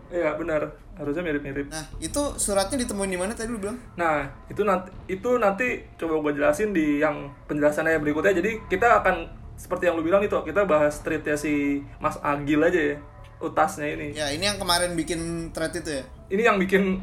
[0.09, 0.67] Iya, benar.
[0.93, 1.69] Harusnya mirip-mirip.
[1.69, 6.19] nah itu suratnya ditemuin di mana tadi lu bilang Nah, itu nanti itu nanti coba
[6.19, 8.33] gue jelasin di yang penjelasannya berikutnya.
[8.33, 9.15] Jadi kita akan
[9.55, 12.95] seperti yang lu bilang itu, kita bahas tweetnya si Mas Agil aja ya,
[13.39, 14.07] utasnya ini.
[14.11, 16.99] ya ini yang kemarin bikin thread itu ya Ini yang bikin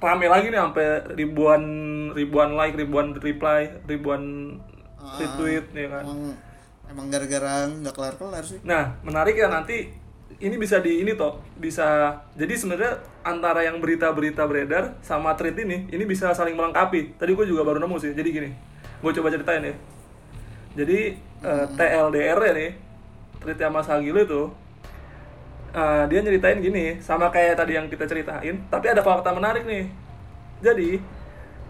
[0.00, 1.62] rame lagi nih sampai ribuan
[2.10, 4.22] ribuan like, ribuan reply, ribuan
[5.00, 6.04] Ah, retweet ya kan.
[6.04, 6.20] emang
[6.84, 9.88] emang gara-gara nggak kelar-kelar sih Nah, menarik ya nanti
[10.36, 15.88] ini bisa di ini toh bisa jadi sebenarnya antara yang berita-berita beredar sama tweet ini
[15.88, 17.16] ini bisa saling melengkapi.
[17.16, 18.12] Tadi gue juga baru nemu sih.
[18.12, 18.50] Jadi gini,
[19.00, 19.74] gue coba ceritain ya.
[20.76, 20.98] Jadi
[21.40, 22.70] eh, TLDR ya nih,
[23.40, 24.42] tweetnya Mas Hagil itu
[25.70, 29.86] eh, dia nyeritain gini, sama kayak tadi yang kita ceritain, tapi ada fakta menarik nih.
[30.60, 30.98] Jadi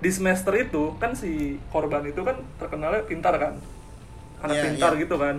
[0.01, 3.55] di semester itu kan si korban itu kan terkenalnya pintar kan,
[4.41, 5.01] anak Iya, pintar iya.
[5.05, 5.37] gitu kan.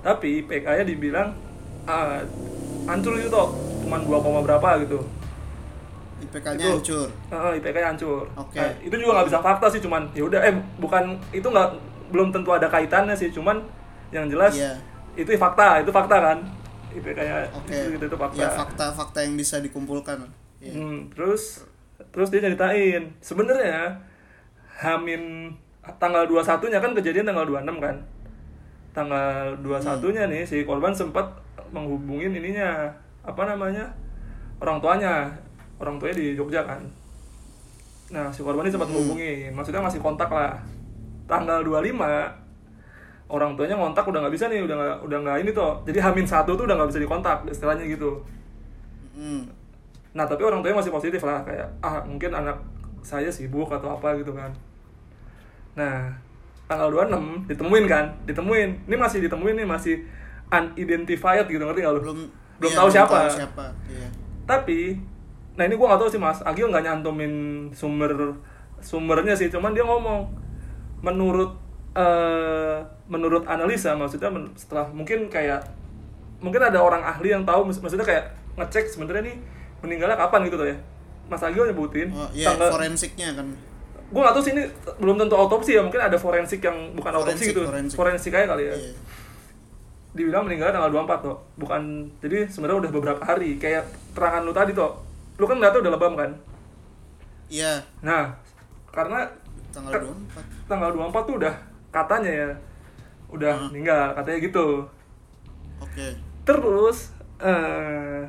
[0.00, 1.34] Tapi PK-nya dibilang
[1.84, 2.20] ah,
[2.86, 5.00] hancur itu toh, cuman 2, koma berapa gitu.
[6.18, 8.24] IPK-nya Itu- hancur Heeh, IPK-nya hancur.
[8.34, 8.58] Oke.
[8.58, 11.68] Nah, itu juga nggak bisa fakta sih, cuman ya udah eh bukan itu nggak
[12.08, 13.60] belum tentu ada kaitannya sih, cuman
[14.10, 14.74] yang jelas Iya.
[15.14, 16.38] itu fakta, itu fakta kan.
[16.98, 18.38] IPK-nya oke itu, itu, itu fakta.
[18.38, 20.26] ya fakta-fakta yang bisa dikumpulkan
[20.58, 20.74] Iya.
[20.74, 21.62] Hmm, terus
[22.10, 23.94] terus dia ceritain sebenarnya
[24.78, 25.54] Hamin
[25.98, 27.96] tanggal 21-nya kan kejadian tanggal 26 kan.
[28.94, 31.26] Tanggal 21-nya nih si korban sempat
[31.70, 32.90] menghubungin ininya
[33.22, 33.86] apa namanya?
[34.58, 35.30] orang tuanya.
[35.78, 36.82] Orang tuanya di Jogja kan.
[38.10, 40.58] Nah, si korban ini sempat menghubungi, maksudnya masih kontak lah.
[41.30, 41.94] Tanggal 25
[43.28, 45.72] orang tuanya ngontak udah nggak bisa nih, udah nggak udah nggak ini tuh.
[45.84, 48.20] Jadi Hamin satu tuh udah nggak bisa dikontak, istilahnya gitu.
[49.12, 49.44] Hmm.
[50.16, 52.56] Nah tapi orang tuanya masih positif lah kayak ah mungkin anak
[53.04, 54.50] saya sibuk atau apa gitu kan.
[55.76, 56.08] Nah
[56.68, 58.88] tanggal 26 ditemuin kan, ditemuin.
[58.88, 59.96] Ini masih ditemuin nih masih
[60.48, 62.00] unidentified gitu ngerti gak lu?
[62.00, 62.18] belum
[62.58, 63.16] belum iya, tahu siapa.
[63.28, 64.08] tahu siapa iya
[64.48, 64.96] Tapi
[65.60, 68.38] nah ini gua nggak tahu sih mas, Agil nggak nyantumin sumber
[68.78, 70.30] sumbernya sih, cuman dia ngomong
[71.02, 71.50] menurut
[71.98, 75.66] eh menurut analisa maksudnya men- setelah mungkin kayak
[76.38, 79.36] mungkin ada orang ahli yang tahu mak- maksudnya kayak ngecek sebenarnya nih
[79.80, 80.76] meninggalnya kapan gitu tuh ya.
[81.26, 83.46] Mas Agil nyebutin oh iya tanggal forensiknya kan.
[84.08, 84.64] Gue gak tahu sih ini
[84.96, 87.62] belum tentu autopsi ya mungkin ada forensik yang bukan autopsi Forensik, gitu.
[87.66, 87.96] forensik.
[87.96, 88.72] forensik aja kali ya.
[88.72, 88.92] Iya.
[90.10, 91.82] Dibilang meninggal tanggal 24 tuh bukan
[92.18, 94.94] jadi sebenarnya udah beberapa hari kayak terangan lu tadi tuh
[95.36, 96.30] lu kan nggak tahu udah lebam kan?
[97.48, 97.82] Iya.
[98.00, 98.32] Nah
[98.88, 99.26] karena
[99.68, 101.54] tanggal Kan- 24 tanggal 24 tuh udah
[101.94, 102.50] katanya ya.
[103.28, 104.66] Udah meninggal katanya gitu.
[105.80, 106.06] Oke.
[106.44, 108.24] Terus eh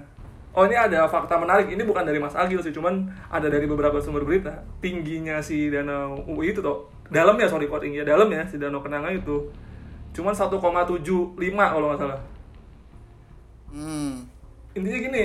[0.54, 1.72] oh ini ada fakta menarik.
[1.72, 4.64] Ini bukan dari Mas Agil sih cuman ada dari beberapa sumber berita.
[4.84, 8.16] Tingginya si danau UI itu tuh dalamnya sorry kok tingginya?
[8.16, 9.50] Dalamnya si danau Kenanga itu
[10.10, 10.60] cuman 1,75
[11.56, 12.22] kalau nggak salah.
[13.70, 14.26] Hmm.
[14.74, 15.24] Intinya gini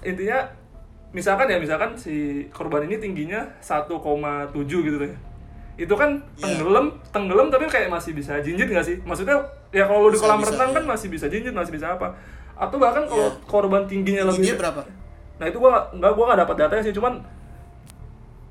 [0.00, 0.48] intinya
[1.12, 4.00] misalkan ya misalkan si korban ini tingginya 1,7
[4.64, 5.12] gitu deh
[5.76, 6.58] itu kan Iya.
[6.58, 8.96] tenggelam tenggelam tapi kayak masih bisa jinjit nggak sih?
[9.02, 9.36] Maksudnya
[9.70, 12.12] ya kalau lu di kolam bisa, renang kan masih bisa jinjit masih bisa apa.
[12.54, 13.46] Atau bahkan kalau Iya.
[13.46, 14.82] korban tingginya lebih tingginya berapa?
[15.40, 17.12] Nah itu gua nggak- gua nggak dapat datanya sih cuman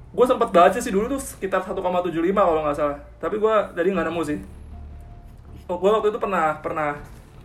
[0.09, 2.97] gua sempat baca sih dulu tuh sekitar 1,75 kalau nggak salah.
[3.17, 4.39] Tapi gua jadi nggak nemu sih.
[5.69, 6.97] Oh, gua waktu itu pernah pernah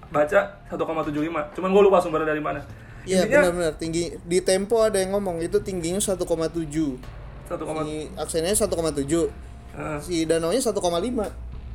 [0.08, 2.64] baca 1,75 cuman gua lupa sumbernya dari mana.
[3.04, 3.76] Iya benar-benar.
[3.76, 6.96] Tinggi di Tempo ada yang ngomong itu tingginya 1,7
[7.44, 9.28] satu koma si aksennya 1,7
[9.74, 9.98] Eh.
[9.98, 10.74] si danaunya 1,5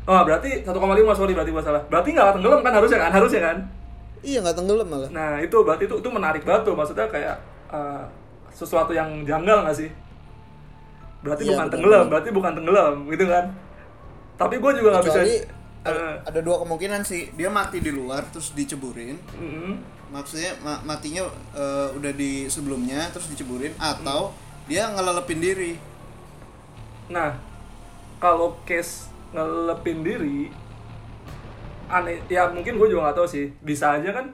[0.08, 0.74] Oh, berarti 1,5
[1.14, 1.84] sorry berarti gua salah.
[1.86, 3.12] Berarti nggak tenggelam kan harusnya kan?
[3.12, 3.58] Harusnya kan?
[4.20, 6.74] iya nggak tenggelam malah Nah, itu berarti itu itu menarik banget tuh.
[6.74, 7.36] Maksudnya kayak
[7.70, 8.04] eh,
[8.50, 9.90] sesuatu yang janggal nggak sih?
[11.22, 12.12] Berarti Iya, bukan tenggelam, benar.
[12.12, 13.46] berarti bukan tenggelam, gitu kan?
[14.36, 15.20] Tapi gue juga nggak bisa.
[15.20, 15.36] kecuali
[15.80, 19.80] Eh, ada, ada dua kemungkinan sih dia mati di luar terus diceburin mm-mm.
[20.12, 21.24] maksudnya ma- matinya
[21.56, 24.36] eh, udah di sebelumnya terus diceburin atau
[24.68, 25.80] dia ngelelepin diri
[27.08, 27.32] Nah,
[28.20, 30.52] kalau case ngelepin diri,
[31.88, 32.20] aneh.
[32.28, 33.46] Ya mungkin gue juga nggak tahu sih.
[33.60, 34.28] Bisa aja kan?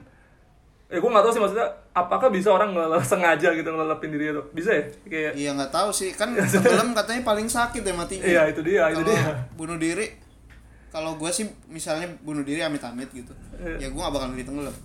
[0.86, 1.69] Eh, gue nggak tahu sih maksudnya.
[1.91, 4.43] Apakah bisa orang ngelele sengaja gitu ngelepin diri itu?
[4.52, 4.84] Bisa ya?
[5.06, 8.91] Kayak iya nggak tahu sih kan tenggelam katanya paling sakit ya matinya Iya, itu dia,
[8.91, 9.32] itu Kalau dia.
[9.56, 10.08] bunuh diri
[10.91, 13.84] kalau gue sih misalnya bunuh diri amit-amit gitu Iya.
[13.84, 14.76] ya gue gak bakal jadi tenggelam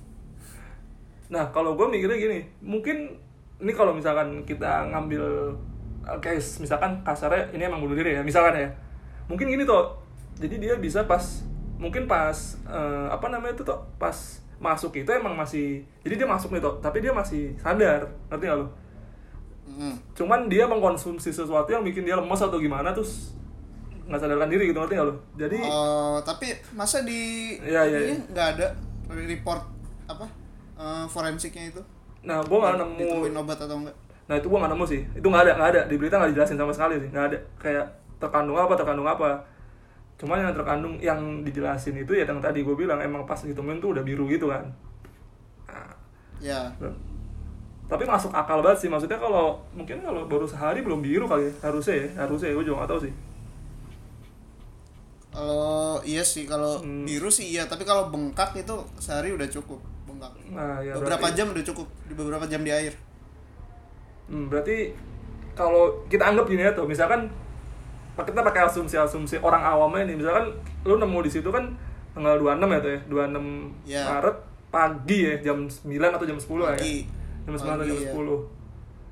[1.31, 3.15] Nah, kalau gue mikirnya gini, mungkin
[3.59, 5.55] ini kalau misalkan kita ngambil
[6.19, 8.69] case, misalkan kasarnya ini emang bunuh diri ya, misalkan ya.
[9.31, 9.95] Mungkin gini tuh,
[10.43, 11.47] jadi dia bisa pas,
[11.79, 16.51] mungkin pas, eh, apa namanya itu tuh, pas masuk itu emang masih, jadi dia masuk
[16.51, 18.66] nih tuh, tapi dia masih sadar, ngerti gak lo?
[19.71, 19.97] Mm.
[20.19, 23.38] Cuman dia mengkonsumsi sesuatu yang bikin dia lemes atau gimana, terus
[24.11, 25.14] nggak sadarkan diri gitu, ngerti gak lo?
[25.38, 28.27] Jadi, Oh, tapi masa di Iya, iya, ini iya.
[28.35, 28.66] nggak ada
[29.14, 29.62] report
[30.11, 30.27] apa
[30.79, 31.83] eh, forensiknya itu
[32.21, 33.97] nah gue nggak nemu obat atau enggak
[34.31, 36.55] Nah itu gua nggak nemu sih, itu nggak ada, nggak ada di berita nggak dijelasin
[36.55, 37.87] sama sekali sih, nggak ada kayak
[38.23, 39.31] terkandung apa, terkandung apa.
[40.21, 43.91] Cuman yang terkandung yang dijelasin itu ya yang tadi gue bilang emang pas ditemuin tuh
[43.97, 44.65] udah biru gitu kan.
[45.69, 45.95] Nah,
[46.41, 46.77] ya
[47.91, 51.53] tapi masuk akal banget sih, maksudnya kalau mungkin kalau baru sehari belum biru kali ya,
[51.67, 53.13] harusnya ya, harusnya ya, gue juga nggak tahu sih.
[55.31, 57.07] kalau iya sih kalau Hmm.
[57.07, 61.37] biru sih iya tapi kalau bengkak itu sehari udah cukup bengkak Nah ya beberapa berarti,
[61.37, 62.95] jam udah cukup di beberapa jam di air
[64.31, 64.95] Hmm, berarti
[65.59, 67.29] kalau kita anggap gini ya tuh, misalkan
[68.23, 70.53] kita pakai asumsi-asumsi orang awamnya nih, misalkan
[70.83, 71.71] lu nemu di situ kan
[72.11, 73.45] tanggal 26 ya tuh ya, 26
[73.85, 74.03] Ya.
[74.07, 74.37] Maret
[74.69, 76.79] pagi ya, jam 9 atau jam 10 lah ya.
[76.79, 76.97] Pagi.
[77.43, 78.13] Jam 9 atau jam Pagi, ya.
[78.15, 78.39] 10.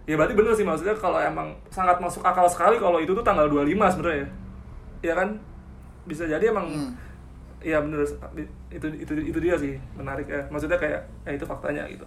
[0.04, 3.44] Ya berarti bener sih maksudnya kalau emang sangat masuk akal sekali kalau itu tuh tanggal
[3.46, 4.28] 25 sebenarnya ya.
[5.00, 5.28] Iya kan?
[6.04, 6.92] Bisa jadi emang Hmm.
[7.58, 8.06] Iya bener
[8.70, 10.46] itu itu itu dia sih menarik ya.
[10.48, 12.06] Maksudnya kayak ya itu faktanya gitu.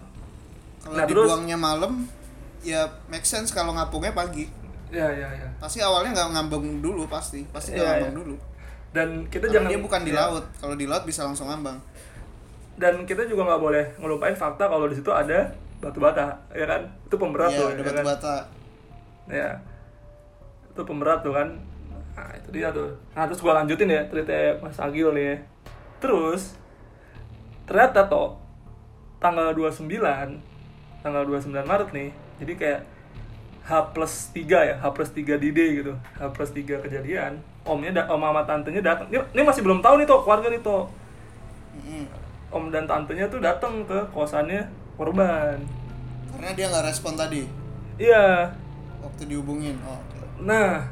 [0.80, 1.92] kalau Nah, terus- dibuangnya malam
[2.60, 4.50] ya make sense kalau ngapungnya pagi
[4.92, 5.48] Ya ya ya.
[5.56, 8.18] pasti awalnya nggak ngambang dulu pasti pasti nggak Iya, ngambang iya.
[8.18, 8.34] dulu
[8.92, 10.18] Dan kita Karena jangan dia bukan di ya.
[10.20, 11.80] laut kalau di laut bisa langsung ngambang
[12.72, 16.80] dan kita juga nggak boleh ngelupain fakta kalau di situ ada batu bata ya kan
[17.02, 18.04] itu pemberat ya tuh ada ya batu kan?
[18.06, 18.34] bata
[19.28, 19.48] ya
[20.68, 21.48] itu pemberat tuh kan
[22.12, 25.36] nah itu dia tuh nah terus gua lanjutin ya cerita Mas Agil nih ya.
[25.98, 26.56] terus
[27.64, 28.36] ternyata toh
[29.18, 29.88] tanggal 29
[31.00, 32.08] tanggal 29 Maret nih
[32.40, 32.80] jadi kayak
[33.62, 35.94] H plus 3 ya H plus 3 di day gitu.
[35.94, 40.02] H plus 3 kejadian omnya da- om sama tantenya datang ini, ini masih belum tahu
[40.02, 40.90] nih toh keluarga nih toh
[41.78, 42.04] Mm-mm.
[42.50, 44.66] om dan tantenya tuh datang ke kosannya
[44.98, 45.62] korban.
[46.34, 47.46] Karena dia nggak respon tadi?
[47.96, 48.50] Iya.
[48.98, 50.18] Waktu dihubungin oh, oke.
[50.42, 50.82] nah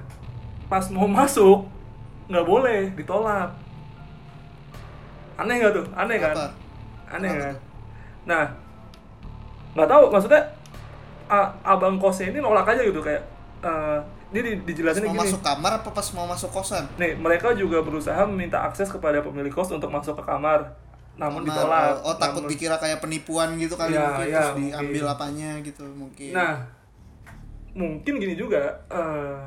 [0.70, 1.66] pas mau masuk
[2.30, 3.50] nggak boleh ditolak.
[5.35, 5.87] Aneh nggak tuh?
[5.96, 6.35] Aneh kan?
[6.37, 6.48] Kenapa?
[7.11, 7.56] aneh Kenapa kan?
[8.20, 8.44] nah
[9.74, 10.42] nggak tahu maksudnya
[11.30, 13.22] a- abang kosnya ini nolak aja gitu kayak
[13.60, 13.98] eh,
[14.30, 17.50] dia di, Pas dijelasin mau gini masuk kamar apa pas mau masuk kosan nih mereka
[17.52, 20.66] juga berusaha meminta akses kepada pemilik kos untuk masuk ke kamar
[21.14, 21.50] namun Kamar.
[21.52, 24.86] ditolak oh, oh, takut Namun- dikira kayak penipuan gitu kali Ya, mungkin ya, terus diambil
[25.02, 25.14] mungkin.
[25.14, 26.54] apanya gitu mungkin Nah,
[27.72, 28.62] mungkin gini juga.
[28.88, 29.38] eh,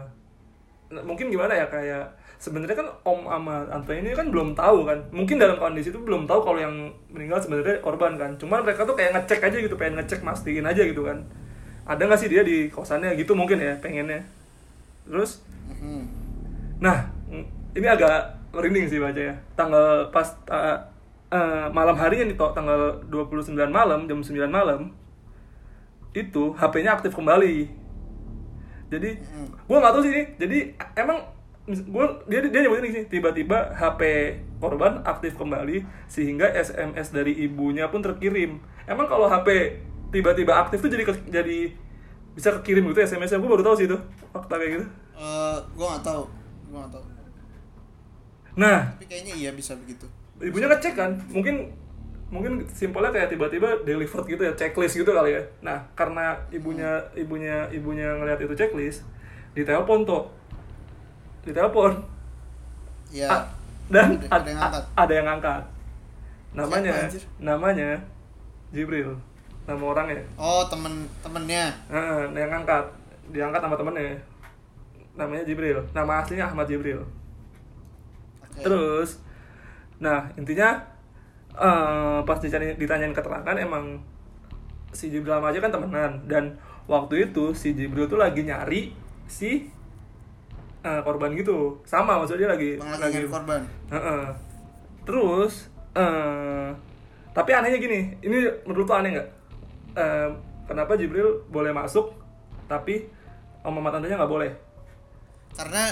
[1.01, 2.05] mungkin gimana ya kayak
[2.37, 4.99] sebenarnya kan om sama tante ini kan belum tahu kan.
[5.09, 6.75] Mungkin dalam kondisi itu belum tahu kalau yang
[7.09, 8.35] meninggal sebenarnya korban kan.
[8.37, 11.23] Cuma mereka tuh kayak ngecek aja gitu, pengen ngecek mastiin aja gitu kan.
[11.83, 13.15] Ada nggak sih dia di kosannya?
[13.19, 14.23] Gitu mungkin ya pengennya.
[15.03, 16.03] Terus, Mhm.
[16.79, 19.35] nah mm, ini agak merinding sih baca ya.
[19.59, 20.79] Tanggal pas uh,
[21.27, 24.93] uh, malam harinya nih toh tanggal 29 malam jam 9 malam
[26.13, 27.67] itu HP-nya aktif kembali.
[28.93, 29.09] Jadi
[29.65, 30.23] gua nggak tahu sih ini.
[30.37, 30.57] Jadi
[30.93, 31.19] emang
[31.89, 34.01] gua dia dia nyebutin sih tiba-tiba HP
[34.61, 38.61] korban aktif kembali sehingga SMS dari ibunya pun terkirim.
[38.85, 39.79] Emang kalau HP
[40.13, 41.57] tiba-tiba aktif tuh jadi ke- jadi
[42.33, 43.97] bisa kekirim gitu SMS-nya gua baru tahu sih itu
[44.29, 44.85] fakta kayak gitu.
[45.13, 46.23] Eh, gua nggak tahu
[46.69, 47.03] gua nggak tahu.
[48.53, 48.79] Nah.
[48.93, 50.05] Tapi kayaknya iya bisa begitu.
[50.37, 51.11] Ibunya ngecek kan?
[51.27, 51.73] Mungkin
[52.29, 55.41] mungkin simpelnya kayak tiba-tiba delivered gitu ya checklist gitu kali ya.
[55.61, 59.05] Nah karena ibunya ibunya ibunya ngeliat itu checklist
[59.53, 60.29] ditelepon tuh.
[61.43, 61.97] Ditelepon.
[63.09, 63.43] Ya Ah,
[63.87, 64.83] dan Ada- ada yang a- angkat.
[64.95, 65.63] ada yang angkat
[66.53, 67.89] namanya Siapa, namanya
[68.69, 69.17] Jibril
[69.63, 71.71] nama orangnya oh temen temennya.
[71.87, 72.83] Heeh, yang angkat.
[73.31, 74.19] Diangkat sama temennya.
[75.15, 75.79] Namanya Jibril.
[75.95, 76.99] Nama aslinya Ahmad Jibril.
[78.43, 78.61] Oke.
[78.67, 79.23] Terus,
[80.03, 80.83] nah intinya
[81.55, 84.03] eh, pas dicari, ditanyain keterangan emang
[84.91, 86.13] si Jibril sama aja kan temenan.
[86.27, 88.91] Dan waktu itu si Jibril tuh lagi nyari
[89.31, 89.71] si
[90.83, 91.79] eh, korban gitu.
[91.87, 93.63] Sama maksudnya dia lagi lagi korban.
[93.87, 94.23] Heeh.
[95.07, 96.75] Terus, eh
[97.33, 99.29] tapi anehnya gini, ini menurut lo aneh nggak?
[99.93, 100.29] Eh,
[100.65, 102.17] kenapa Jibril boleh masuk,
[102.65, 103.05] tapi
[103.61, 104.51] om mama tantenya nggak boleh?
[105.53, 105.85] karena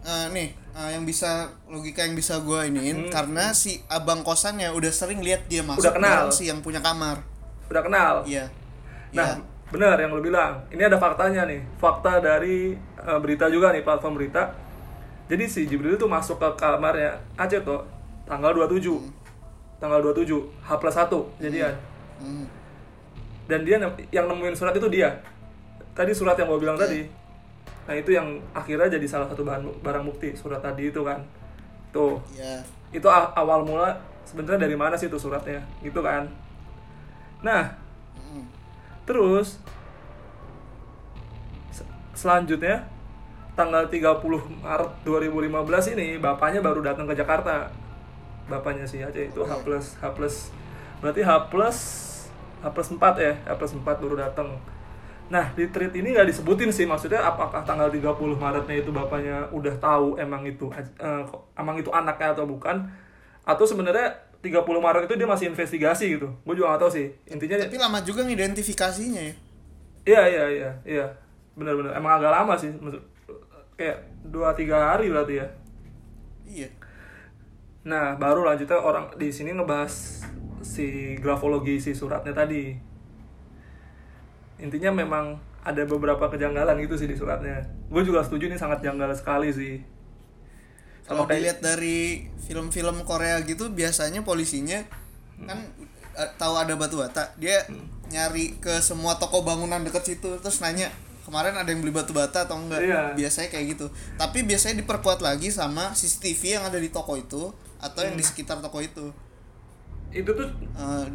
[0.00, 4.88] eh, nih eh, yang bisa logika yang bisa gua iniin karena si abang kosannya udah
[4.88, 5.90] sering lihat dia masuk Hmm.
[5.90, 6.24] Udah kenal.
[6.30, 7.18] si yang punya kamar
[7.66, 8.14] Udah kenal?
[8.22, 8.46] iya
[9.10, 9.42] Nah, Iya.
[9.68, 10.62] benar yang lo bilang.
[10.68, 11.64] Ini ada faktanya nih.
[11.76, 14.54] Fakta dari eh, berita juga nih, platform berita.
[15.26, 17.82] Jadi si Jibril itu masuk ke kamarnya Aceh tuh
[18.22, 19.02] tanggal 27.
[19.76, 21.74] Tanggal 27, H plus 1 jadian.
[22.18, 22.46] Hmm.
[23.48, 23.80] Dan dia
[24.12, 25.08] yang nemuin surat itu dia.
[25.96, 27.08] Tadi surat yang gue bilang tadi.
[27.88, 31.24] Nah, itu yang akhirnya jadi salah satu bahan barang bukti surat tadi itu kan.
[31.88, 36.28] Tuh, iya itu awal mula sebenarnya dari mana sih itu suratnya gitu kan.
[37.40, 37.72] Nah,
[38.18, 38.44] Hmm.
[39.04, 39.56] Terus
[41.72, 42.84] se- selanjutnya
[43.56, 44.20] tanggal 30
[44.60, 47.72] Maret 2015 ini bapaknya baru datang ke Jakarta.
[48.48, 50.36] Bapaknya si Aceh itu H plus H plus
[51.00, 51.78] berarti H plus
[52.58, 54.58] H plus 4 ya, H plus 4 baru datang.
[55.28, 59.76] Nah, di tweet ini nggak disebutin sih maksudnya apakah tanggal 30 Maretnya itu bapaknya udah
[59.76, 62.88] tahu emang itu eh, emang itu anaknya atau bukan
[63.44, 64.08] atau sebenarnya
[64.40, 66.32] 30 Maret itu dia masih investigasi gitu.
[66.48, 67.06] Gue juga nggak tahu sih.
[67.28, 69.34] Intinya tapi lama juga ngidentifikasinya ya
[70.08, 71.06] Iya iya iya iya
[71.52, 73.02] benar-benar emang agak lama sih maksud
[73.76, 75.46] kayak dua tiga hari berarti ya.
[76.48, 76.68] iya
[77.84, 80.24] Nah baru lanjutnya orang di sini ngebahas
[80.60, 82.74] si grafologi si suratnya tadi.
[84.58, 87.62] Intinya memang ada beberapa kejanggalan gitu sih di suratnya.
[87.86, 89.76] Gue juga setuju ini sangat janggal sekali sih.
[91.00, 91.98] kalau kayak dilihat dari
[92.38, 94.84] film-film Korea gitu biasanya polisinya
[95.40, 95.56] kan
[96.12, 97.64] eh, tahu ada batu bata dia
[98.06, 100.92] nyari ke semua toko bangunan deket situ terus nanya
[101.24, 103.16] kemarin ada yang beli batu bata atau enggak Iya.
[103.16, 103.88] biasanya kayak gitu
[104.20, 108.28] tapi biasanya diperkuat lagi sama CCTV yang ada di toko itu atau yang di Hmm.
[108.28, 109.08] sekitar toko itu
[110.10, 111.06] itu tuh Eh,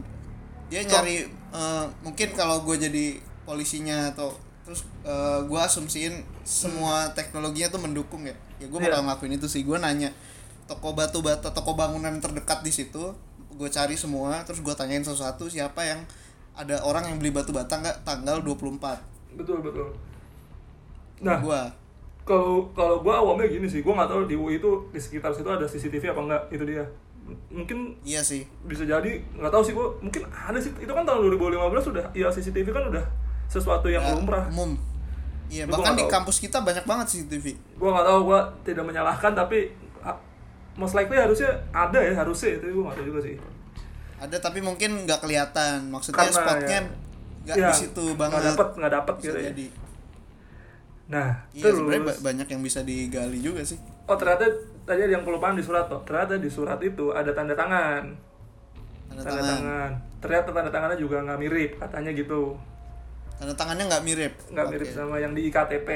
[0.70, 3.06] dia nyari eh, mungkin kalau gue jadi
[3.44, 4.32] polisinya atau
[4.64, 4.88] terus
[5.44, 8.32] gue asumsiin semua teknologinya tuh mendukung ya.
[8.58, 9.06] Ya gue bakal Iya.
[9.06, 9.68] ngelakuin itu sih.
[9.68, 10.08] Gue nanya
[10.64, 13.12] toko batu bata toko bangunan terdekat di situ
[13.54, 16.02] gue cari semua terus gue tanyain sesuatu siapa yang
[16.56, 18.08] ada orang yang beli batu bata nggak?
[18.08, 18.98] Tanggal 24
[19.36, 19.92] betul betul.
[21.20, 21.62] Nah gue
[22.24, 25.44] kalau kalau gue awamnya gini sih, gue nggak tahu di UI itu di sekitar situ
[25.46, 26.86] ada CCTV apa enggak itu dia.
[27.50, 28.44] Mungkin iya sih.
[28.64, 32.28] bisa jadi nggak tahu sih gue mungkin ada sih itu kan tahun 2015 sudah ya
[32.28, 33.06] CCTV kan udah
[33.46, 34.44] sesuatu yang Ya, lumrah.
[34.48, 34.76] umum.
[35.48, 36.12] Iya Gua bahkan di tahu.
[36.12, 39.70] kampus kita banyak banget CCTV gue nggak tahu gue tidak menyalahkan tapi
[40.74, 43.36] most likely harusnya ada ya harusnya itu gue nggak tahu juga sih.
[44.18, 45.88] Ada tapi mungkin nggak kelihatan.
[45.88, 46.92] Maksudnya Karena spotnya ya-
[47.44, 48.40] nggak ya, di situ banget.
[48.40, 49.52] nggak dapet nggak dapet bisa gitu ya.
[51.04, 51.84] nah iya terus.
[51.84, 53.78] ba- banyak yang bisa digali juga sih.
[54.04, 54.48] Oh ternyata
[54.84, 58.04] tadi ada yang kelupaan di surat tuh ternyata di surat itu ada tanda tangan.
[59.10, 59.58] Tanda tanda tangan.
[59.60, 59.92] tangan.
[60.20, 62.56] Ternyata tanda tangannya juga nggak mirip katanya gitu.
[63.40, 64.34] Tanda tangannya nggak mirip?
[64.52, 65.90] Nggak mirip sama yang di iktp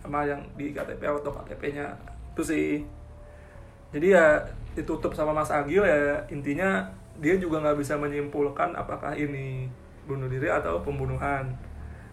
[0.00, 1.86] sama yang di iktp atau ktp-nya
[2.36, 2.68] itu sih.
[3.90, 4.44] Jadi ya
[4.76, 6.20] ditutup sama Mas Agil ya.
[6.28, 6.84] Intinya
[7.16, 9.66] dia juga nggak bisa menyimpulkan apakah ini
[10.04, 11.48] bunuh diri atau pembunuhan.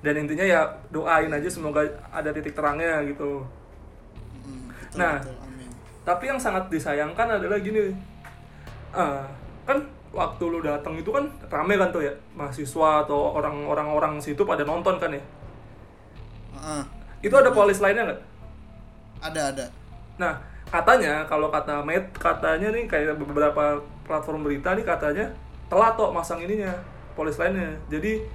[0.04, 0.62] Dan intinya ya
[0.92, 3.44] doain aja semoga ada titik terangnya gitu.
[4.44, 5.20] Mm, betul, Nah.
[5.20, 5.43] betul.
[6.04, 7.96] Tapi yang sangat disayangkan adalah gini.
[8.92, 9.24] Ah,
[9.64, 9.80] kan
[10.14, 12.14] waktu lu datang itu kan rame kan tuh ya?
[12.38, 15.24] Mahasiswa atau orang-orang orang situ pada nonton kan ya?
[16.54, 16.84] Heeh.
[17.24, 18.22] itu ada polis lainnya nggak?
[19.24, 19.66] Ada ada.
[20.20, 20.34] Nah
[20.68, 25.32] katanya kalau kata Met katanya nih kayak beberapa platform berita nih katanya
[25.72, 26.76] telat kok masang ininya
[27.16, 27.80] polis lainnya.
[27.88, 28.28] Jadi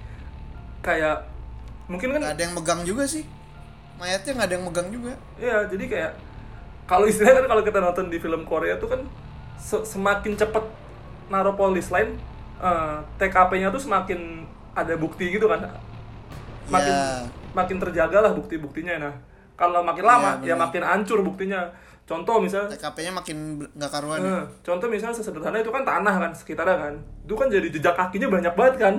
[0.81, 1.21] kayak
[1.85, 3.29] mungkin kan nggak ada yang megang juga sih.
[4.01, 5.13] Mayatnya nggak ada yang megang juga.
[5.37, 6.13] Iya, jadi kayak
[6.89, 9.01] kalau istilahnya kan kalau kita nonton di film Korea tuh kan
[9.55, 10.65] se- semakin cepet
[11.29, 12.17] naruh polis lain
[12.59, 15.61] eh, TKP-nya tuh semakin ada bukti gitu kan.
[16.67, 17.29] Makin Iya.
[17.51, 19.15] makin terjaga lah bukti-buktinya nah.
[19.55, 20.65] Kalau makin lama Iya, ya benar.
[20.65, 21.61] makin hancur buktinya.
[22.03, 23.37] Contoh misal TKP-nya makin
[23.69, 24.33] nggak karuan ya.
[24.33, 26.95] eh, contoh misal sesederhana itu kan tanah kan sekitarnya kan.
[27.23, 28.95] Itu kan jadi jejak kakinya banyak banget kan.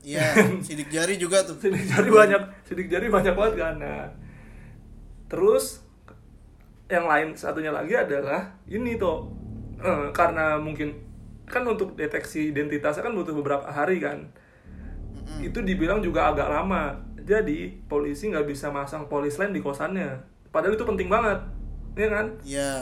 [0.00, 0.22] Iya,
[0.66, 1.54] sidik jari juga tuh.
[1.56, 4.06] sidik jari banyak sidik jari banyak banget kan nah
[5.24, 5.81] terus
[6.92, 9.32] yang lain satunya lagi adalah ini tuh
[9.80, 10.92] eh, karena mungkin
[11.48, 14.28] kan untuk deteksi identitasnya kan butuh beberapa hari kan.
[15.40, 16.92] Itu dibilang juga agak lama.
[17.24, 20.20] Jadi polisi nggak bisa masang polis lain di kosannya.
[20.52, 21.40] Padahal itu penting banget
[21.96, 22.26] ya kan?
[22.44, 22.72] Iya.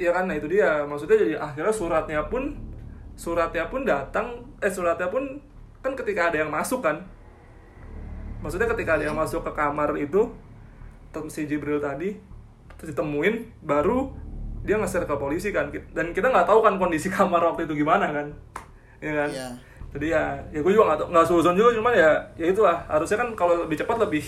[0.00, 0.82] Iya kan, nah itu dia.
[0.82, 2.58] Maksudnya jadi akhirnya suratnya pun
[3.14, 5.38] suratnya pun datang eh suratnya pun
[5.84, 6.98] kan ketika ada yang masuk kan.
[8.42, 10.26] Maksudnya ketika ada yang masuk ke kamar itu
[11.28, 12.16] si Jibril tadi
[12.76, 14.10] terus ditemuin baru
[14.62, 18.08] dia nge-share ke polisi kan dan kita nggak tahu kan kondisi kamar waktu itu gimana
[18.10, 18.26] kan
[19.02, 19.48] ya kan Iya.
[19.92, 23.18] jadi ya ya gue juga nggak tahu nggak suzon juga cuman ya ya itulah harusnya
[23.20, 24.24] kan kalau lebih cepat lebih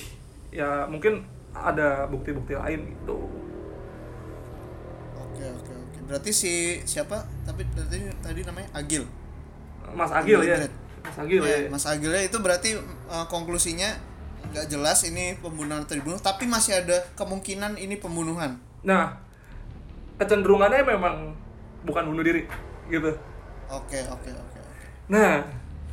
[0.51, 1.25] ya mungkin
[1.55, 3.31] ada bukti-bukti lain gitu
[5.15, 5.99] Oke, oke, oke.
[6.07, 6.53] Berarti si
[6.87, 7.27] siapa?
[7.43, 9.03] Tapi tadi tadi namanya Agil.
[9.95, 10.71] Mas Agil ya Agil.
[11.05, 12.71] Mas Agil Ya, ya Mas Agilnya itu berarti
[13.11, 13.91] uh, konklusinya
[14.53, 18.59] nggak jelas ini pembunuhan atau dibunuh, tapi masih ada kemungkinan ini pembunuhan.
[18.83, 19.17] Nah,
[20.19, 21.35] kecenderungannya memang
[21.85, 22.45] bukan bunuh diri,
[22.89, 23.11] gitu.
[23.69, 24.59] Oke, oke, oke.
[24.61, 24.85] oke.
[25.09, 25.41] Nah,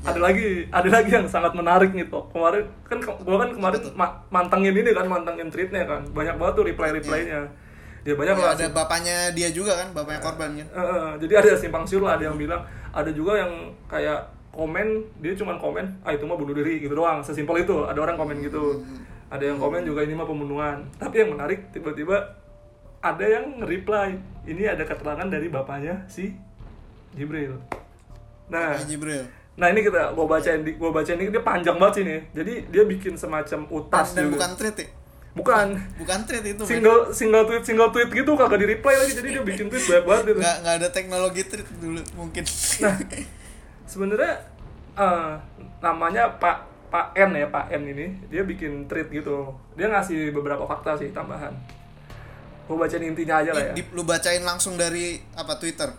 [0.01, 2.25] ada lagi, ada lagi yang sangat menarik nih toh.
[2.33, 6.53] Kemarin kan ke- gua kan kemarin ma- mantengin ini kan, mantengin tweetnya kan, banyak banget
[6.57, 7.41] tuh reply replaynya.
[8.01, 8.57] Ya banyak Ya, lah.
[8.57, 10.67] ada bapaknya dia juga kan, bapaknya korban kan.
[10.73, 13.51] Eh, eh, jadi ada simpang siur lah, ada yang bilang, ada juga yang
[13.85, 14.87] kayak komen,
[15.17, 17.83] dia cuman komen, ah itu mah bunuh diri gitu doang, sesimpel itu.
[17.83, 18.83] Ada orang komen gitu.
[19.27, 20.83] Ada yang komen juga ini mah pembunuhan.
[20.95, 22.35] Tapi yang menarik tiba-tiba
[22.99, 26.35] ada yang reply, ini ada keterangan dari bapaknya si
[27.11, 27.57] Jibril.
[28.47, 29.23] Nah, Jibril.
[29.55, 32.19] nah ini kita gua bacain gua bacain ini dia panjang banget sih nih.
[32.35, 34.35] Jadi dia bikin semacam utas Dan juga.
[34.37, 34.87] bukan tweet ya?
[35.31, 36.63] bukan Bukan tweet itu.
[36.67, 40.03] single single tweet single tweet gitu kagak di reply lagi jadi dia bikin tweet banyak
[40.03, 40.39] banget gitu.
[40.43, 42.43] Nggak, nggak ada teknologi tweet dulu mungkin.
[42.83, 42.95] Nah,
[43.91, 44.39] sebenarnya
[44.95, 45.31] eh,
[45.83, 49.51] namanya Pak Pak N ya Pak N ini dia bikin tweet gitu.
[49.75, 51.51] Dia ngasih beberapa fakta sih tambahan.
[52.67, 53.73] Gue bacain intinya aja lah ya.
[53.75, 55.91] Di- lu bacain langsung dari apa Twitter?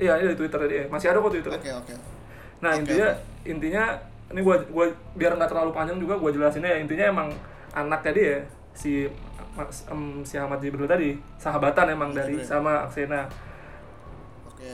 [0.00, 0.88] Iya, ini di Twitter dia.
[0.88, 1.52] Masih ada kok Twitter.
[1.52, 1.94] Oke, oke.
[2.64, 3.08] Nah Oke, intinya
[3.44, 3.84] intinya
[4.32, 7.28] ini gua gua biar nggak terlalu panjang juga gua jelasinnya ya intinya emang
[7.72, 8.34] anaknya dia
[8.72, 9.04] si
[9.52, 12.48] Mas- em, si Ahmad Jibril tadi sahabatan emang dari Jibril.
[12.48, 13.28] sama Aksena
[14.48, 14.72] Oke.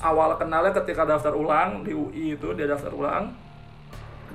[0.00, 3.32] Awal kenalnya ketika daftar ulang di UI itu dia daftar ulang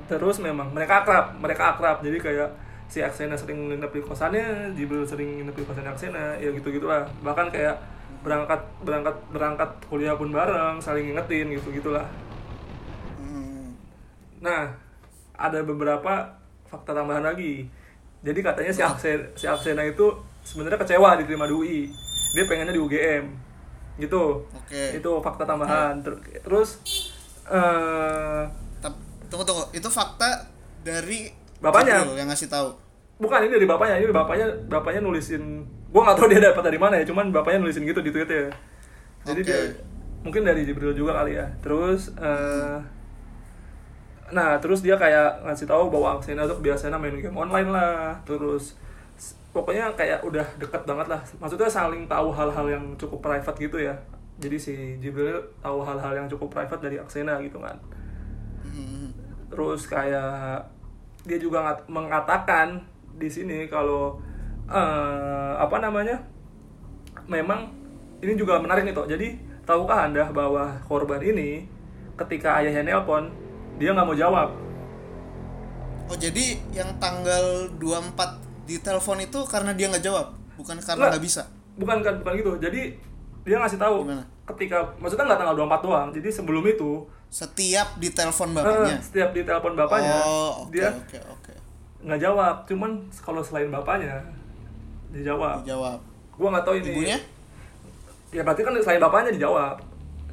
[0.09, 2.49] terus memang mereka akrab mereka akrab jadi kayak
[2.89, 7.05] si Aksena sering nginep di kosannya Jibril sering nginep di kosannya Aksena ya gitu gitulah
[7.21, 7.77] bahkan kayak
[8.25, 12.09] berangkat berangkat berangkat kuliah pun bareng saling ngingetin gitu gitulah
[13.21, 13.71] hmm,
[14.43, 14.71] Nah,
[15.35, 16.35] ada beberapa
[16.67, 17.67] fakta tambahan lagi.
[18.19, 20.11] Jadi katanya si Aksena, si Aksena itu
[20.43, 21.81] sebenarnya kecewa diterima di UI.
[22.35, 23.25] Dia pengennya di UGM.
[23.99, 24.23] Gitu.
[24.47, 24.83] oke.
[24.95, 25.99] Itu fakta tambahan.
[25.99, 26.79] Ter- Terus
[28.79, 30.47] Tap- tunggu tunggu, itu fakta
[30.81, 31.27] dari
[31.59, 32.07] Bapaknya.
[32.15, 32.69] Yang ngasih tahu.
[33.19, 36.95] bukan ini dari bapaknya, ini bapaknya bapaknya nulisin gua nggak tahu dia dapat dari mana
[36.95, 38.47] ya, cuman bapaknya nulisin gitu di tweetnya.
[39.27, 39.51] Jadi Oke.
[39.51, 39.59] dia
[40.23, 41.51] mungkin dari Jibril juga kali ya.
[41.59, 42.79] Terus eh
[44.31, 48.15] nah terus dia kayak ngasih tahu bahwa Aksena tuh biasanya main game online lah.
[48.23, 48.79] Terus
[49.49, 51.21] pokoknya kayak udah deket banget lah.
[51.41, 53.95] Maksudnya saling tahu hal-hal yang cukup private gitu ya.
[54.39, 54.73] Jadi si
[55.03, 57.75] Jibril tahu hal-hal yang cukup private dari Aksena gitu kan
[59.49, 60.61] terus kayak
[61.25, 62.79] dia juga ngat- mengatakan
[63.17, 64.21] di sini kalau
[64.69, 66.15] eh, apa namanya
[67.27, 67.67] memang
[68.21, 69.35] ini juga menarik nih toh jadi
[69.65, 71.65] tahukah anda bahwa korban ini
[72.15, 73.33] ketika ayahnya nelpon
[73.81, 74.49] dia nggak mau jawab
[76.09, 81.19] Oh jadi yang tanggal 24 di telepon itu karena dia nggak jawab, bukan karena Nggak.
[81.19, 81.41] bisa.
[81.73, 82.91] bukan kan bukan gitu jadi
[83.41, 84.19] dia ngasih tahu Gimana?
[84.45, 86.91] ketika maksudnya nggak tanggal 24 doang jadi sebelum itu
[87.29, 88.97] Setiap di telepon eh, bapaknya.
[88.99, 91.53] setiap di telepon bapaknya oh, oke dia oke oke.
[92.01, 94.19] nggak jawab cuman kalau selain bapaknya
[95.09, 95.99] dia jawab Dijawab.
[96.31, 97.17] gua nggak tahu ini Ibunya?
[98.29, 99.75] ya berarti kan selain bapaknya dijawab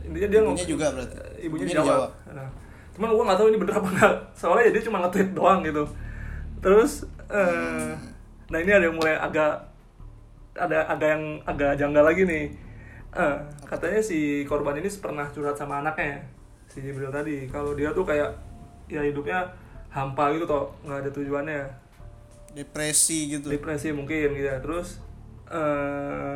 [0.03, 1.15] intinya dia Ibunya juga berarti.
[1.17, 2.11] ibunya, Ibunya dijawab, dijawab.
[2.33, 2.49] Nah,
[2.93, 5.85] cuman gua nggak tahu ini bener apa enggak soalnya ya dia cuma nge-tweet doang gitu
[6.59, 6.93] terus
[7.29, 8.16] eh, Hmm.
[8.47, 9.53] Nah ini ada yang mulai agak
[10.57, 12.47] ada agak yang agak janggal lagi nih.
[13.17, 16.25] Eh, katanya si korban ini pernah curhat sama anaknya
[16.69, 17.49] si Jibril tadi.
[17.49, 18.33] Kalau dia tuh kayak
[18.87, 19.49] ya hidupnya
[19.93, 21.63] hampa gitu toh nggak ada tujuannya.
[22.57, 23.53] Depresi gitu.
[23.53, 24.61] Depresi mungkin gitu ya.
[24.61, 25.01] Terus
[25.49, 26.35] eh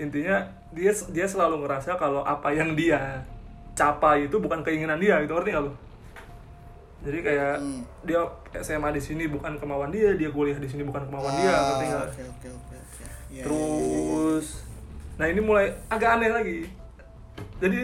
[0.00, 3.24] intinya dia dia selalu ngerasa kalau apa yang dia
[3.76, 5.36] capai itu bukan keinginan dia gitu.
[5.36, 5.89] Ngerti nggak lo
[7.00, 7.80] jadi kayak Hmm.
[8.02, 8.20] dia
[8.56, 11.84] SMA di sini bukan kemauan dia dia kuliah di sini bukan kemauan dia Ah, ngerti
[11.86, 12.02] nggak?
[12.02, 12.76] oke oke oke oke.
[12.76, 13.42] Iya, iya, iya.
[13.42, 14.46] terus
[15.14, 16.58] nah ini mulai agak aneh lagi.
[17.58, 17.80] Jadi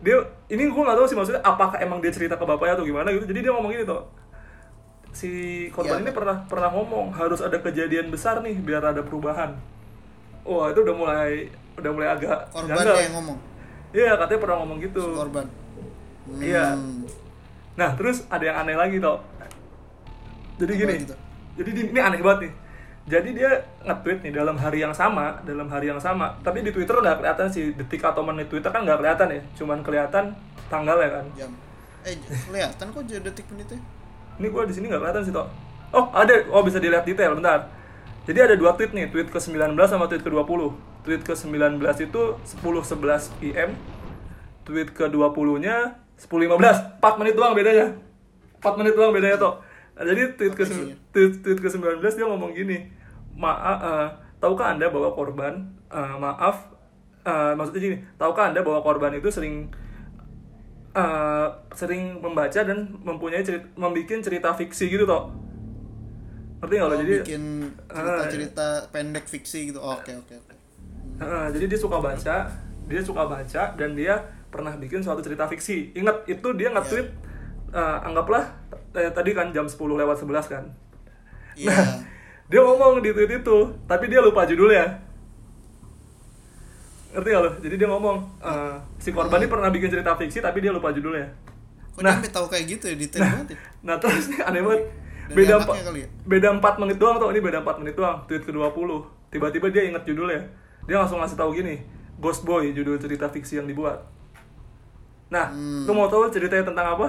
[0.00, 0.16] dia
[0.48, 3.24] ini gue nggak tahu sih maksudnya apakah emang dia cerita ke bapaknya atau gimana gitu.
[3.24, 4.02] Jadi dia ngomong gini tuh
[5.10, 5.30] si
[5.70, 9.54] korban Iya, ini pernah pernah ngomong harus ada kejadian besar nih biar ada perubahan.
[10.42, 13.38] Wah itu udah mulai udah mulai agak korban yang ngomong?
[13.90, 15.02] Iya katanya pernah ngomong gitu.
[15.04, 15.46] Si korban.
[16.36, 16.66] Iya.
[16.74, 17.02] Hmm.
[17.74, 19.18] Nah, terus ada yang aneh lagi toh.
[20.58, 20.94] Jadi gini.
[21.58, 22.52] Jadi di- ini aneh banget nih.
[23.04, 23.50] Jadi dia
[23.84, 26.32] nge-tweet nih dalam hari yang sama, dalam hari yang sama.
[26.40, 29.40] Tapi di Twitter nggak kelihatan sih detik atau menit Twitter kan nggak kelihatan ya.
[29.60, 30.32] Cuman kelihatan
[30.72, 31.24] tanggalnya kan.
[31.36, 31.52] jam
[32.04, 33.80] eh kelihatan kok jadi detik menitnya
[34.36, 35.48] Ini gua di sini nggak kelihatan sih toh.
[35.94, 36.32] Oh, ada.
[36.50, 37.70] Oh, bisa dilihat detail bentar.
[38.24, 40.72] Jadi ada dua tweet nih, tweet ke-19 sama tweet ke-20.
[41.04, 43.76] Tweet ke-19 itu 10.11 PM.
[44.64, 44.88] Tweet
[46.18, 47.00] ke-20-nya 10.15.
[47.02, 47.86] 4 menit doang bedanya.
[48.62, 49.54] 4 menit doang bedanya toh.
[49.94, 50.64] Nah, jadi tweet ke
[51.14, 52.90] tweet, tweet ke-19 dia ngomong gini.
[53.34, 54.08] Maaf, eh,
[54.42, 56.70] tahukah Anda bahwa korban eh, maaf
[57.26, 59.70] eh, maksudnya gini, tahukah Anda bahwa korban itu sering
[60.94, 65.30] eh, sering membaca dan mempunyai cerita, membuat cerita fiksi gitu toh.
[66.62, 66.94] Ngerti nggak lo?
[66.94, 67.42] Oh, Jadi bikin
[67.90, 70.54] cerita-cerita pendek fiksi gitu oke oke oke
[71.14, 72.36] Heeh, jadi dia suka baca,
[72.90, 74.18] dia suka baca dan dia
[74.54, 75.90] pernah bikin suatu cerita fiksi.
[75.92, 77.10] Ingat itu dia nge-tweet
[77.74, 78.54] eh, anggaplah
[78.94, 80.64] eh, tadi kan jam 10 lewat 11 kan.
[81.58, 81.74] iya
[82.44, 83.56] Dia ngomong di tweet itu,
[83.88, 85.00] tapi dia lupa judulnya.
[87.10, 87.50] Ngerti gak lo?
[87.58, 91.26] Jadi dia ngomong eh, si korban ini pernah bikin cerita fiksi tapi dia lupa judulnya.
[91.94, 92.10] kok Nah.
[92.10, 94.82] dia sampai tahu kayak gitu ya detail banget ya Nah terus nih aneh banget
[95.30, 96.08] Dari beda empat kali ya?
[96.26, 98.66] beda 4 menit doang tuh ini beda 4 menit doang tweet ke 20
[99.30, 100.42] tiba-tiba dia inget judulnya
[100.84, 101.86] dia langsung ngasih tahu gini
[102.18, 104.02] Ghost Boy judul cerita fiksi yang dibuat
[105.32, 105.84] nah Hmm.
[105.88, 107.08] lu mau tahu ceritanya tentang apa?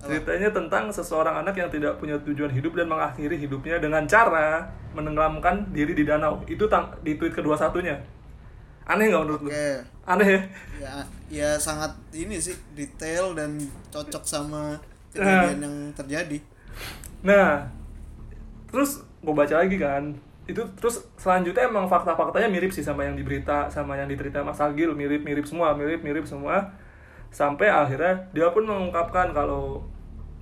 [0.00, 4.64] Ceritanya tentang seseorang anak yang tidak punya tujuan hidup dan mengakhiri hidupnya dengan cara
[4.96, 6.40] menenggelamkan diri di danau.
[6.48, 8.00] Itu tang di tweet kedua satunya.
[8.88, 9.50] Aneh nggak menurut lu?
[9.52, 9.68] Oke.
[10.08, 10.40] Aneh ya?
[10.80, 10.94] Ya
[11.28, 13.60] ya sangat ini sih detail dan
[13.92, 14.80] cocok sama
[15.12, 16.38] kejadian yang terjadi.
[17.20, 17.68] Nah,
[18.72, 20.16] terus gue baca lagi kan,
[20.48, 24.56] itu terus selanjutnya emang fakta-faktanya mirip sih sama yang di berita, sama yang dicerita Mas
[24.64, 26.72] Agil, mirip-mirip semua, mirip-mirip semua.
[27.30, 29.86] Sampai akhirnya dia pun mengungkapkan kalau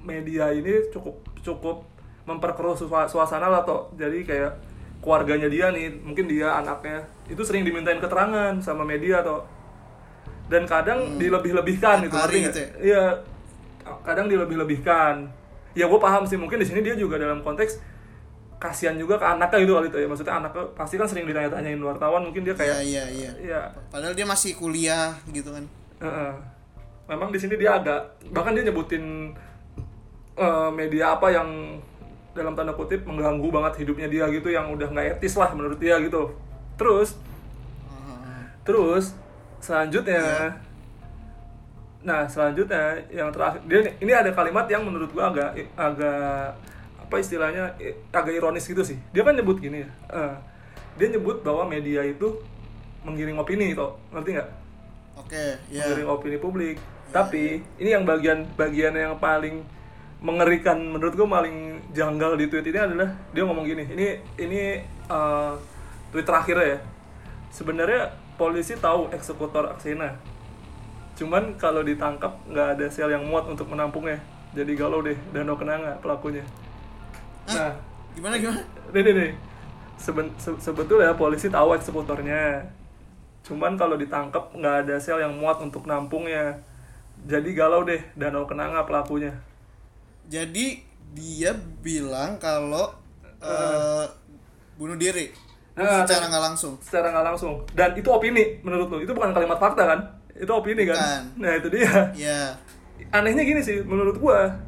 [0.01, 1.85] media ini cukup cukup
[2.25, 3.93] memperkeruh sua- suasana lah toh.
[3.95, 4.53] Jadi kayak
[4.99, 9.45] keluarganya dia nih, mungkin dia anaknya itu sering dimintain keterangan sama media toh.
[10.49, 12.69] Dan kadang dilebih-lebihkan Tiap gitu, hari ngerti gitu ya?
[12.81, 13.05] Iya,
[14.01, 15.29] kadang dilebih-lebihkan.
[15.77, 17.85] Ya gue paham sih, mungkin di sini dia juga dalam konteks
[18.59, 20.09] kasihan juga ke anaknya gitu kali itu ya.
[20.09, 23.61] Maksudnya anaknya pasti kan sering ditanya-tanyain wartawan, mungkin dia iya kayak iya iya ya
[23.93, 25.65] padahal dia masih kuliah gitu kan
[26.01, 26.33] Heeh.
[27.09, 29.33] Memang di sini dia agak bahkan dia nyebutin
[30.37, 31.81] eh, media apa yang
[32.37, 35.97] dalam tanda kutip mengganggu banget hidupnya dia gitu yang udah nggak etis lah menurut dia
[36.05, 36.37] gitu.
[36.77, 37.17] Terus
[38.69, 39.17] terus
[39.65, 40.53] selanjutnya
[41.99, 46.55] nah selanjutnya yang terakhir dia ini ada kalimat yang menurut gua agak agak
[47.01, 47.73] apa istilahnya
[48.13, 49.01] agak ironis gitu sih.
[49.17, 50.35] Dia kan nyebut gini ya eh,
[51.01, 52.37] dia nyebut bahwa media itu
[53.03, 53.97] menggiring opini toh.
[54.13, 54.49] Ngerti nggak?
[55.25, 56.77] Oke ya menggiring opini publik
[57.09, 59.65] tapi ini yang bagian bagian yang paling
[60.19, 64.07] mengerikan menurut gue paling janggal di tweet ini adalah dia ngomong gini ini
[64.37, 64.61] ini
[65.09, 65.53] eh,
[66.13, 66.79] tweet terakhir ya.
[67.49, 70.17] Sebenarnya polisi tahu eksekutor aksena.
[71.17, 74.21] Cuman kalau ditangkap nggak ada sel yang muat untuk menampungnya.
[74.53, 76.45] Jadi galau deh danau kenanga pelakunya.
[77.49, 77.73] Nah
[78.13, 78.61] gimana gimana?
[78.93, 79.33] nih nih nih.
[79.99, 82.63] Seben- se- sebetulnya polisi tahu eksekutornya.
[83.43, 86.59] Cuman kalau ditangkap nggak ada sel yang muat untuk nampungnya
[87.25, 89.35] jadi galau deh danau kenanga pelakunya.
[90.29, 90.85] Jadi
[91.17, 92.93] dia bilang kalau
[93.41, 94.05] eh,
[94.77, 95.33] bunuh diri.
[95.79, 96.75] Nah, secara nggak langsung.
[96.83, 97.63] secara nggak langsung.
[97.73, 100.01] Dan itu opini menurut lo itu bukan kalimat fakta kan?
[100.35, 100.99] Itu opini kan?
[100.99, 101.23] Bukan.
[101.43, 101.93] nah itu dia.
[102.15, 102.41] Ya
[103.15, 104.59] anehnya gini sih menurut gua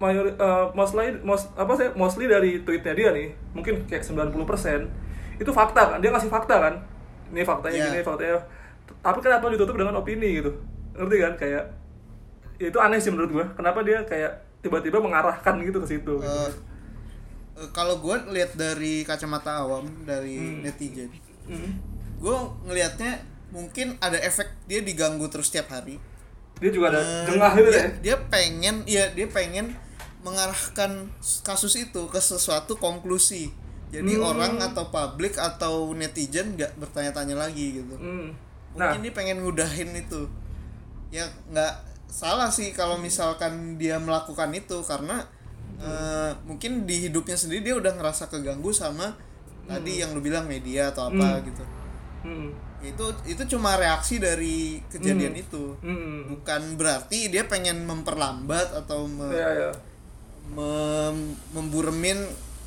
[0.00, 4.32] mayor eh, mostly most, apa sih mostly dari tweetnya dia nih mungkin kayak 90%
[5.42, 5.98] itu fakta kan?
[6.00, 6.74] Dia ngasih fakta kan?
[7.34, 7.86] Ini faktanya Iya.
[7.92, 8.40] gini faktanya.
[9.02, 10.52] Tapi kenapa ditutup dengan opini gitu
[10.94, 11.64] ngerti kan kayak
[12.56, 16.22] ya itu aneh sih menurut gua kenapa dia kayak tiba-tiba mengarahkan gitu ke situ gitu.
[16.22, 16.50] eh,
[17.56, 20.62] eh, kalau gue lihat dari kacamata awam dari Hmm.
[20.62, 21.10] netizen
[21.42, 21.74] Hmm.
[22.16, 23.18] gue ngelihatnya
[23.50, 25.98] mungkin ada efek dia diganggu terus tiap hari
[26.56, 29.74] dia juga ada Eh, jengah gitu dia, ya dia pengen ya dia pengen
[30.22, 31.10] mengarahkan
[31.42, 33.50] kasus itu ke sesuatu konklusi
[33.90, 34.24] jadi Hmm.
[34.24, 38.30] orang atau publik atau netizen nggak bertanya-tanya lagi gitu Hmm.
[38.72, 40.30] nah mungkin dia pengen ngudahin itu
[41.12, 41.72] ya nggak
[42.08, 45.20] salah sih kalau misalkan dia melakukan itu karena
[45.78, 49.12] eh, mungkin di hidupnya sendiri dia udah ngerasa keganggu sama
[49.64, 51.44] tadi yang lu bilang media atau apa Hmm.
[51.44, 51.64] gitu
[52.22, 52.48] hmm.
[52.82, 56.32] itu itu cuma reaksi dari kejadian itu Hmm.
[56.32, 59.70] bukan berarti dia pengen memperlambat atau me- ya ya
[60.48, 62.18] mem- memburemin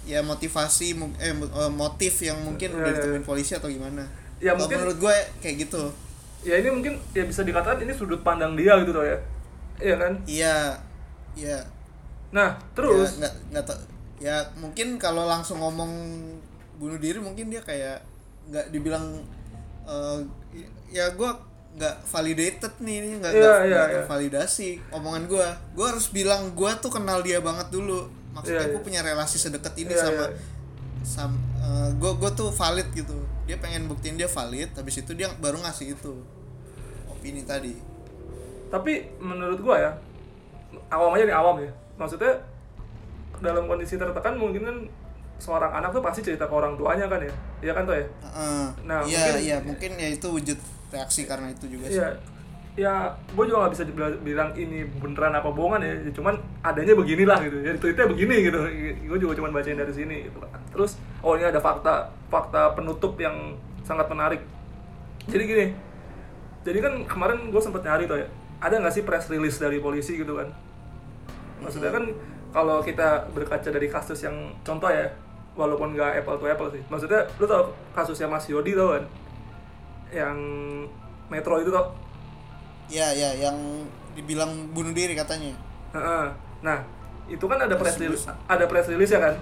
[0.06, 2.96] ya motivasi eh, mo- motif yang mungkin Ya, udah ya.
[2.96, 4.06] ditemuin polisi atau gimana
[4.38, 5.90] Ya, mungkin- menurut gue kayak gitu
[6.46, 9.18] ya ini mungkin ya bisa dikatakan ini sudut pandang dia gitu tuh ya.
[9.82, 10.14] Iya kan?
[10.30, 10.58] Iya
[11.34, 11.60] iya.
[12.32, 13.18] Nah terus?
[13.18, 13.78] Ya, nggak nggak tau
[14.16, 15.92] ya mungkin kalau langsung ngomong
[16.80, 18.00] bunuh diri mungkin dia kayak
[18.48, 19.20] nggak dibilang
[19.84, 20.20] eh,
[20.92, 21.30] ya gue
[21.76, 23.96] nggak validated nih ini nggak iya, nggak iya.
[24.00, 28.08] tervalidasi omongan gue gue harus bilang gue tuh kenal dia banget dulu.
[28.36, 28.88] Maksudnya Iya, gue iya.
[28.88, 30.40] punya relasi sedekat ini Iya, sama iya.
[31.08, 31.32] sam
[32.00, 33.16] gue gue tuh valid gitu.
[33.48, 36.14] Dia pengen buktiin dia valid habis itu dia baru ngasih itu
[37.26, 37.74] opini tadi.
[38.70, 39.92] Tapi menurut gua ya
[40.94, 41.72] awam aja nih awam ya.
[41.98, 42.38] Maksudnya
[43.42, 44.78] dalam kondisi tertekan mungkin kan
[45.42, 47.34] seorang anak tuh pasti cerita ke orang tuanya kan ya.
[47.66, 48.06] Iya kan tuh ya?
[48.06, 48.66] Heeh.
[48.86, 50.60] Nah, iya mungkin- iya mungkin ya itu wujud
[50.94, 51.98] reaksi karena itu juga sih.
[51.98, 52.08] Iya,
[52.78, 52.94] ya
[53.34, 53.84] gue juga gak bisa
[54.22, 58.60] bilang ini beneran apa bohongan ya, ya cuman adanya beginilah gitu, ya tweetnya begini gitu,
[59.08, 60.60] gue juga cuman bacain dari sini gitu kan.
[60.76, 64.44] Terus, oh ini ada fakta, fakta penutup yang sangat menarik.
[65.28, 65.66] Jadi gini,
[66.66, 70.18] jadi kan kemarin gue sempet nyari tuh ya, ada nggak sih press release dari polisi
[70.18, 70.50] gitu kan?
[71.62, 72.10] Maksudnya kan
[72.50, 74.34] kalau kita berkaca dari kasus yang
[74.66, 75.06] contoh ya,
[75.54, 79.04] walaupun nggak apple to apple sih, maksudnya lu tau kasusnya Mas Yodi tau kan?
[80.10, 80.38] Yang
[81.30, 81.94] Metro itu tau
[82.86, 83.58] Iya, iya, yang
[84.14, 85.58] dibilang bunuh diri katanya.
[86.62, 86.80] Nah,
[87.26, 89.34] itu kan ada press release, ada press release ya kan?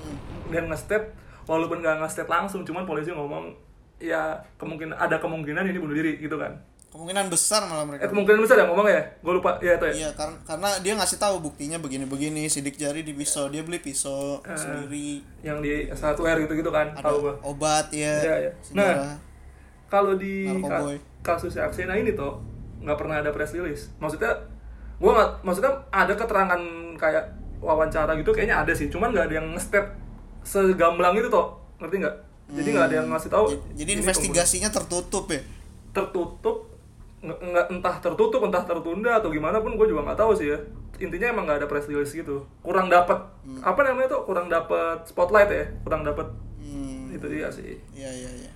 [0.00, 0.16] Hmm.
[0.48, 1.12] Dan nge-state
[1.44, 3.52] walaupun nggak nge-state langsung, cuman polisi ngomong
[3.96, 4.20] ya
[4.56, 6.52] kemungkinan ada kemungkinan ini bunuh diri gitu kan.
[6.86, 8.08] Kemungkinan besar malah Eh mereka.
[8.08, 9.02] kemungkinan besar ya ngomong ya?
[9.20, 9.94] Gue lupa ya itu ya.
[9.94, 14.40] Iya, karena karena dia ngasih tahu buktinya begini-begini, sidik jari di pisau, dia beli pisau
[14.42, 14.56] Eh.
[14.56, 15.20] sendiri.
[15.42, 18.16] Yang di S1R gitu-gitu kan, Ada tahu obat ya.
[18.18, 18.52] Iya, iya.
[18.60, 19.16] Sejarah.
[19.86, 20.88] Kalau di ka-
[21.22, 22.40] kasus Aksena ini tuh
[22.78, 23.92] nggak pernah ada press release.
[23.96, 24.32] Maksudnya
[24.96, 26.60] gue nggak, maksudnya ada keterangan
[26.96, 27.24] kayak
[27.58, 29.84] wawancara gitu kayaknya ada sih, cuman nggak ada yang nge-step
[30.42, 32.16] segamblang itu tuh, ngerti nggak?
[32.46, 33.46] Jadi nggak ada yang ngasih tahu.
[33.74, 35.42] Jadi investigasinya tertutup ya.
[35.42, 35.54] pembunuh.
[35.92, 36.56] tertutup,
[37.20, 40.58] nggak entah tertutup entah tertunda atau gimana pun gue juga nggak tahu sih ya.
[40.96, 42.44] Intinya emang nggak ada press release gitu.
[42.60, 43.16] Kurang dapat
[43.60, 44.22] apa namanya tuh?
[44.24, 47.08] Kurang dapat spotlight ya, kurang dapat Hmm.
[47.10, 47.78] itu dia sih.
[47.92, 48.52] Iya, iya, iya.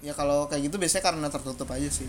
[0.00, 2.08] Ya kalau kayak gitu biasanya karena tertutup aja sih.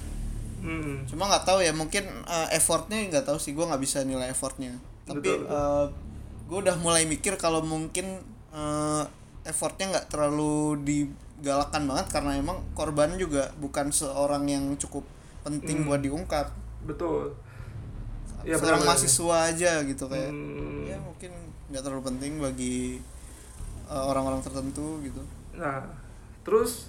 [0.61, 1.03] Hmm.
[1.05, 4.79] Cuma nggak tahu ya, mungkin eh, effortnya nggak tahu sih, gue nggak bisa nilai effortnya.
[5.03, 5.51] Tapi Betul, betul.
[5.51, 5.85] eh,
[6.47, 9.03] gue udah mulai mikir kalau mungkin eh,
[9.43, 15.01] effortnya nggak terlalu digalakan banget karena emang korban juga bukan seorang yang cukup
[15.41, 15.87] penting Hmm.
[15.87, 16.47] buat diungkap.
[16.83, 17.33] Betul.
[18.41, 18.97] Ya, Seorang benar-benar.
[18.97, 20.29] mahasiswa aja gitu kayak.
[20.29, 20.81] Hmm.
[20.83, 21.31] Ya mungkin
[21.67, 22.77] nggak terlalu penting bagi
[23.85, 25.19] eh, orang-orang tertentu gitu.
[25.53, 25.83] Nah,
[26.41, 26.87] terus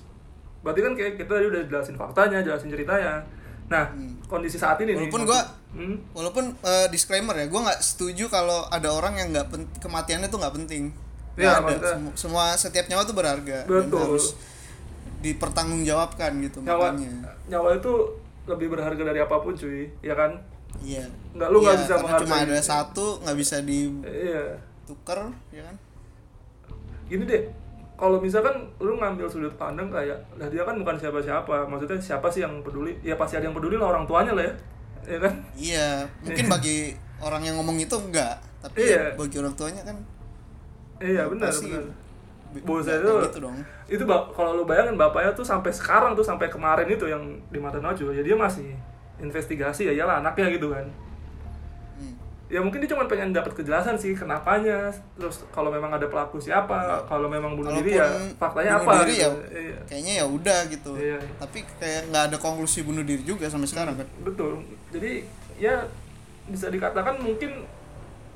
[0.62, 3.18] berarti kan kayak kita tadi udah jelasin faktanya, jelasin ceritanya.
[3.66, 4.22] Nah, Hmm.
[4.24, 5.28] kondisi saat ini Walaupun nih.
[5.28, 9.72] gua- Hmm, Walaupun eh, disclaimer ya, gue nggak setuju kalau ada orang yang nggak pen-
[9.78, 10.92] kematiannya tuh nggak penting.
[11.34, 11.60] Iya, ada.
[11.62, 14.00] maksudnya- Semu- semua setiap nyawa tuh berharga dan Betul.
[14.02, 14.26] harus
[15.22, 17.30] dipertanggungjawabkan gitu nyawa makanya.
[17.48, 17.92] nyawa itu
[18.44, 19.86] lebih berharga dari apa pun, cuy.
[20.00, 20.34] Ya kan?
[20.78, 21.06] Iya.
[21.32, 22.48] Nggak, lu nggak Iya, bisa karena cuma menghargai.
[22.48, 23.62] ada satu nggak bisa Iya.
[23.62, 25.18] ditukar,
[25.48, 25.76] ya kan?
[27.06, 27.42] Gini deh.
[27.94, 31.54] Kalau misalkan lu ngambil sudut pandang kayak, lah dia kan bukan siapa-siapa.
[31.64, 32.98] Maksudnya siapa sih yang peduli?
[33.00, 34.54] Ya pasti ada yang peduli lah orang tuanya lah ya.
[35.06, 35.32] Ya kan?
[35.54, 35.86] Iya,
[36.20, 36.78] mungkin bagi
[37.18, 39.14] orang yang ngomong itu enggak, tapi Iya.
[39.14, 39.94] bagi orang tuanya kan
[41.02, 41.84] Iya, benar, benar.
[42.52, 43.56] Buset nggak itu gitu dong.
[43.88, 47.76] itu kalau lu bayangin bapaknya tuh sampai sekarang tuh sampai kemarin itu yang di mata
[47.76, 48.76] Najwa ya dia masih
[49.18, 50.84] investigasi ya iyalah anaknya gitu kan
[51.92, 52.12] Hmm.
[52.48, 57.00] ya mungkin dia cuma pengen dapat kejelasan sih kenapanya terus kalau memang ada pelaku siapa
[57.06, 58.04] kalau memang bunuh diri ya
[58.36, 59.20] faktanya bunuh apa diri gitu.
[59.22, 59.78] ya Iya.
[59.86, 60.92] kayaknya ya udah gitu.
[60.94, 61.18] Iya.
[61.38, 64.08] Tapi kayak nggak ada konklusi bunuh diri juga sampai sekarang kan.
[64.22, 65.24] betul jadi
[65.56, 65.88] ya
[66.44, 67.64] bisa dikatakan mungkin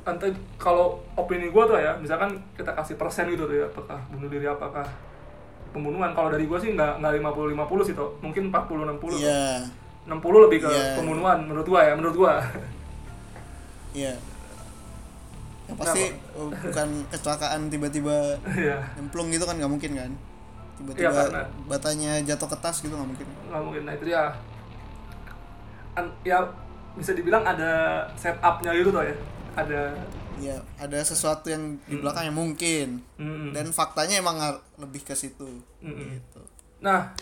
[0.07, 4.29] entah kalau opini gua tuh ya misalkan kita kasih persen gitu tuh ya apakah bunuh
[4.29, 4.87] diri apakah
[5.69, 6.15] pembunuhan.
[6.15, 9.67] Kalau dari gua sih nggak nggak 50 50 sih tuh mungkin 40 60 Iya.
[10.07, 10.95] 60 lebih ke Iya.
[10.95, 12.35] pembunuhan menurut gua ya menurut gua.
[13.93, 14.15] Iya.
[15.67, 18.79] yang pasti oh, bukan kecelakaan tiba-tiba Iya.
[18.95, 20.11] nyemplung gitu kan nggak mungkin kan?
[20.79, 23.27] Tiba-tiba Iya, karena- batanya jatuh ke tas gitu nggak mungkin?
[23.51, 23.83] Nggak mungkin.
[23.83, 24.31] Nah itu ya
[25.93, 26.39] An- ya
[26.95, 27.73] bisa dibilang ada
[28.15, 29.17] setupnya gitu tuh ya
[29.57, 29.97] ada
[30.37, 33.01] ya ada sesuatu yang di belakangnya mungkin.
[33.17, 33.57] Mm-mm.
[33.57, 34.37] dan faktanya emang
[34.77, 35.49] lebih ke situ.
[35.81, 36.21] Mm-mm.
[36.21, 36.43] gitu.
[36.85, 37.17] Nah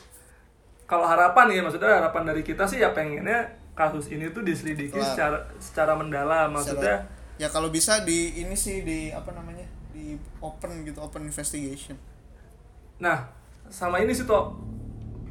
[0.85, 5.47] kalau harapan ya maksudnya harapan dari kita sih ya pengennya kasus ini tuh diselidiki secara
[5.62, 6.51] secara mendalam.
[6.53, 9.64] Maksudnya Secara- ya kalau bisa di ini sih di apa namanya
[9.95, 11.95] di open gitu open investigation.
[12.99, 13.30] Nah
[13.70, 14.59] sama ini sih tuh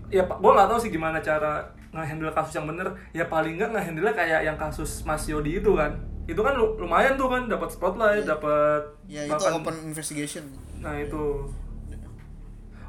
[0.07, 2.87] ya pak gue nggak tahu sih gimana cara ngehandle kasus yang bener.
[3.11, 5.93] Ya paling nggak ngehandle kayak yang kasus Mas Yodi itu kan
[6.23, 10.43] itu kan lu- lumayan tuh kan dapat spotlight dapat ya itu bahkan- open investigation
[10.79, 11.47] Nah itu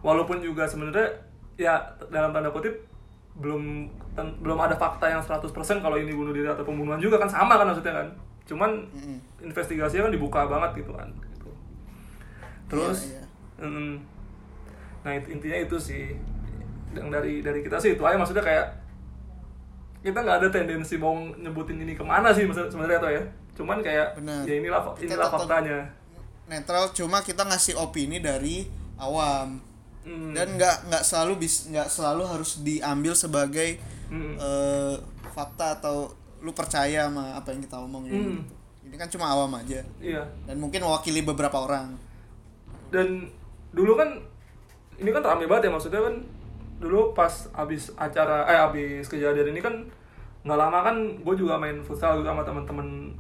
[0.01, 1.09] walaupun juga sebenarnya
[1.55, 1.79] ya
[2.09, 2.75] dalam tanda kutip
[3.35, 7.27] belum ten- belum ada fakta yang 100% kalau ini bunuh diri atau pembunuhan juga kan
[7.27, 8.07] sama kan maksudnya kan.
[8.45, 9.19] Cuman Mm-mm.
[9.43, 11.09] investigasinya kan dibuka banget gitu kan.
[11.11, 11.51] Gitu.
[12.69, 13.23] Terus Iya,
[13.57, 13.67] iya.
[13.67, 13.95] mm,
[15.01, 16.15] nah intinya itu sih
[16.91, 18.67] yang dari dari kita sih itu aja maksudnya kayak
[20.05, 23.23] kita nggak ada tendensi mau nyebutin ini ke mana sih sebenarnya tuh ya
[23.55, 24.45] cuman kayak Benar.
[24.45, 25.79] ya inilah Kita inilah tetap- faktanya
[26.45, 29.59] netral cuma kita ngasih opini dari awam
[30.05, 34.37] Mm, dan nggak nggak selalu bis nggak selalu harus diambil sebagai mm.
[34.37, 34.95] eh,
[35.27, 38.21] fakta atau lu percaya sama apa yang kita omongin Hmm.
[38.37, 38.53] gitu.
[38.85, 41.97] ini kan cuma awam aja iya dan mungkin mewakili beberapa orang
[42.91, 43.33] dan
[43.71, 44.21] dulu kan
[44.95, 46.15] ini kan rame banget ya maksudnya kan
[46.77, 49.75] dulu pas abis acara eh abis kejadian ini kan
[50.43, 53.15] nggak lama kan gue juga main futsal juga sama teman-teman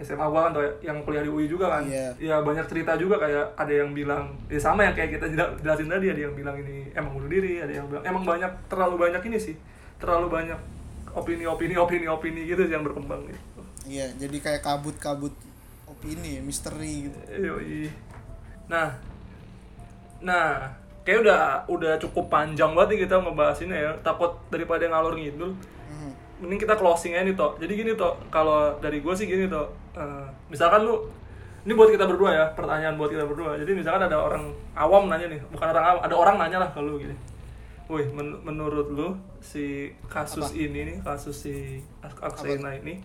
[0.00, 2.08] SMA gue kan ya, yang kuliah di UI juga kan Iya.
[2.16, 5.86] ya banyak cerita juga kayak ada yang bilang ya sama yang kayak kita jela- jelasin
[5.86, 9.20] tadi ada yang bilang ini emang bunuh diri ada yang bilang emang banyak terlalu banyak
[9.22, 9.56] ini sih
[10.00, 10.56] terlalu banyak
[11.12, 15.36] opini opini opini opini gitu sih yang berkembang gitu iya jadi kayak kabut-kabut
[15.84, 17.92] opini misteri gitu Yoi.
[18.70, 18.94] Nah,
[20.20, 20.70] nah,
[21.10, 23.90] kayak udah udah cukup panjang banget nih kita ngebahas ini ya.
[23.98, 25.50] Takut daripada ngalor ngidul,
[25.90, 26.10] Mhm.
[26.38, 27.58] mending kita closing aja nih toh.
[27.58, 29.66] Jadi gini toh, kalau dari gue sih gini toh.
[29.90, 31.02] Eh, misalkan lu,
[31.60, 33.58] ini buat kita berdua ya, pertanyaan buat kita berdua.
[33.58, 36.94] Jadi misalkan ada orang awam nanya nih, bukan orang awam, ada orang nanya lah kalau
[36.94, 37.18] gini.
[37.90, 40.62] Wih, men- menurut lu si kasus Apa?
[40.62, 43.02] ini nih, kasus si Ak- Aksena ini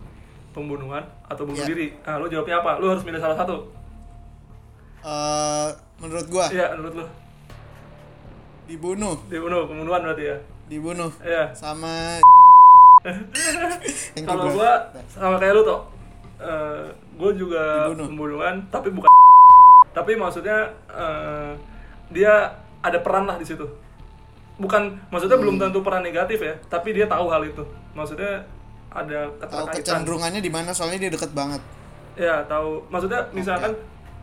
[0.54, 1.66] pembunuhan atau bunuh Ya.
[1.66, 1.90] diri?
[2.06, 2.78] Nah, lu jawabnya apa?
[2.78, 3.66] Lu harus milih salah satu.
[5.02, 7.06] Eh, menurut gua Iya, menurut lu.
[8.66, 10.36] Dibunuh Dibunuh, pembunuhan berarti ya.
[10.66, 11.50] dibunuh Iya.
[11.52, 12.18] sama
[14.18, 14.72] Kalau gua
[15.06, 15.80] sama kayak lu toh.
[16.36, 18.06] Eh, gua juga Dibunuh.
[18.10, 19.06] pembunuhan, tapi bukan
[19.96, 20.58] tapi maksudnya
[20.90, 21.54] eh,
[22.10, 22.50] dia
[22.80, 23.62] ada peran lah di situ.
[24.56, 25.68] Bukan maksudnya belum Hmm.
[25.68, 27.62] tentu peran negatif ya, tapi dia tahu hal itu.
[27.92, 28.42] Maksudnya
[28.88, 29.38] ada tahu
[29.68, 29.74] keterkaitan.
[29.76, 31.60] kecenderungangannya di mana soalnya dia deket banget
[32.16, 32.80] Ya, tahu.
[32.88, 33.76] Maksudnya misalkan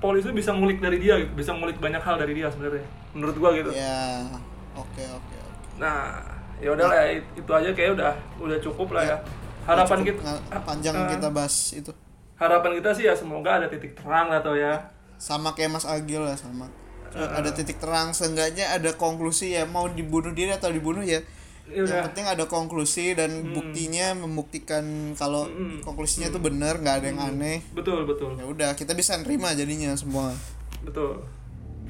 [0.04, 2.84] polisi bisa ngulik dari dia gitu, bisa ngulik banyak hal dari dia sebenarnya.
[3.16, 3.72] Menurut gua gitu.
[3.72, 4.28] ya
[4.76, 6.20] oke oke oke Nah,
[6.60, 9.18] ya udahlah ya, it- itu aja kayak udah udah cukup lah ya.
[9.64, 11.92] Harapan Cukup kita panjang eh, kita bahas itu
[12.36, 14.76] harapan kita sih ya semoga ada titik terang lah tuh ya.
[15.16, 16.68] sama kayak Mas Agil lah sama
[17.16, 21.22] ada titik terang seenggaknya ada konklusi ya mau dibunuh diri atau dibunuh ya Ya
[21.66, 22.04] yang udah.
[22.06, 24.84] penting ada konklusi dan buktinya membuktikan
[25.14, 25.80] kalau Hmm.
[25.80, 28.36] konklusinya itu benar nggak ada yang aneh Betul, betul.
[28.36, 30.36] ya udah kita bisa nerima jadinya semua
[30.82, 31.24] Betul.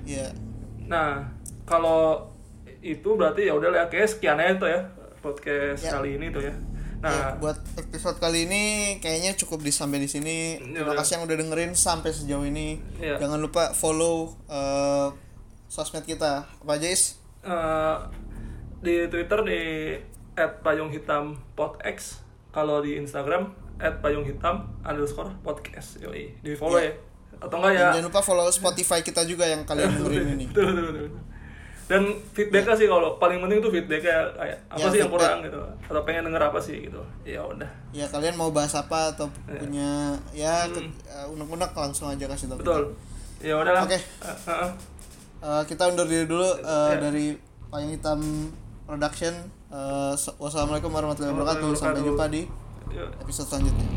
[0.03, 0.29] ya
[0.83, 1.25] Nah,
[1.63, 2.27] kalau
[2.79, 4.81] itu berarti ya udah lah kayak sekian aja tuh ya
[5.17, 5.95] podcast Ya.
[5.95, 6.51] kali ini tuh ya.
[6.51, 6.55] Ya,
[7.01, 8.63] Nah, buat episode kali ini
[8.97, 10.55] kayaknya cukup di sampai di sini.
[10.55, 12.79] Ya Terima kasih yang udah dengerin sampai sejauh ini.
[12.95, 13.15] Iya.
[13.17, 15.07] Jangan lupa follow eh,
[15.67, 16.47] sosmed kita.
[16.47, 17.19] Apa aja, Is?
[18.83, 19.59] Di Twitter di
[20.35, 21.97] @payunghitam_podx,
[22.51, 25.97] kalau di Instagram @payunghitam underscore podcast.
[25.97, 26.91] Yoi, di follow Iya.
[26.91, 26.93] ya.
[27.41, 27.79] Atau enggak ya?
[27.81, 30.45] Dan jangan lupa follow Spotify kita juga yang kalian dengerin ini.
[30.47, 31.09] betul, betul, betul.
[31.83, 35.59] Dan feedbacknya sih kalau paling penting tuh feedbacknya kayak apa Ya, sih yang kurang gitu,
[35.83, 37.01] atau pengen denger apa sih gitu.
[37.23, 37.67] Ya udah.
[37.91, 39.59] Ya kalian mau bahas apa atau Iya.
[39.59, 39.89] punya
[40.31, 42.55] ya ke- eh, unek-unek langsung aja kasih tahu.
[42.55, 42.63] Hmm.
[42.63, 42.83] Betul.
[43.43, 43.83] Ya udah.
[43.83, 43.99] Oke.
[43.99, 44.71] Eh, eh, eh.
[45.43, 46.99] Eh, kita undur diri dulu eh, Ya.
[47.01, 47.35] dari
[47.67, 48.19] Payung Hitam
[48.93, 49.33] Production.
[50.13, 51.69] So- wassalamualaikum warahmatullahi wabarakatuh.
[51.73, 52.41] Sampai jumpa di
[53.19, 53.87] episode selanjutnya.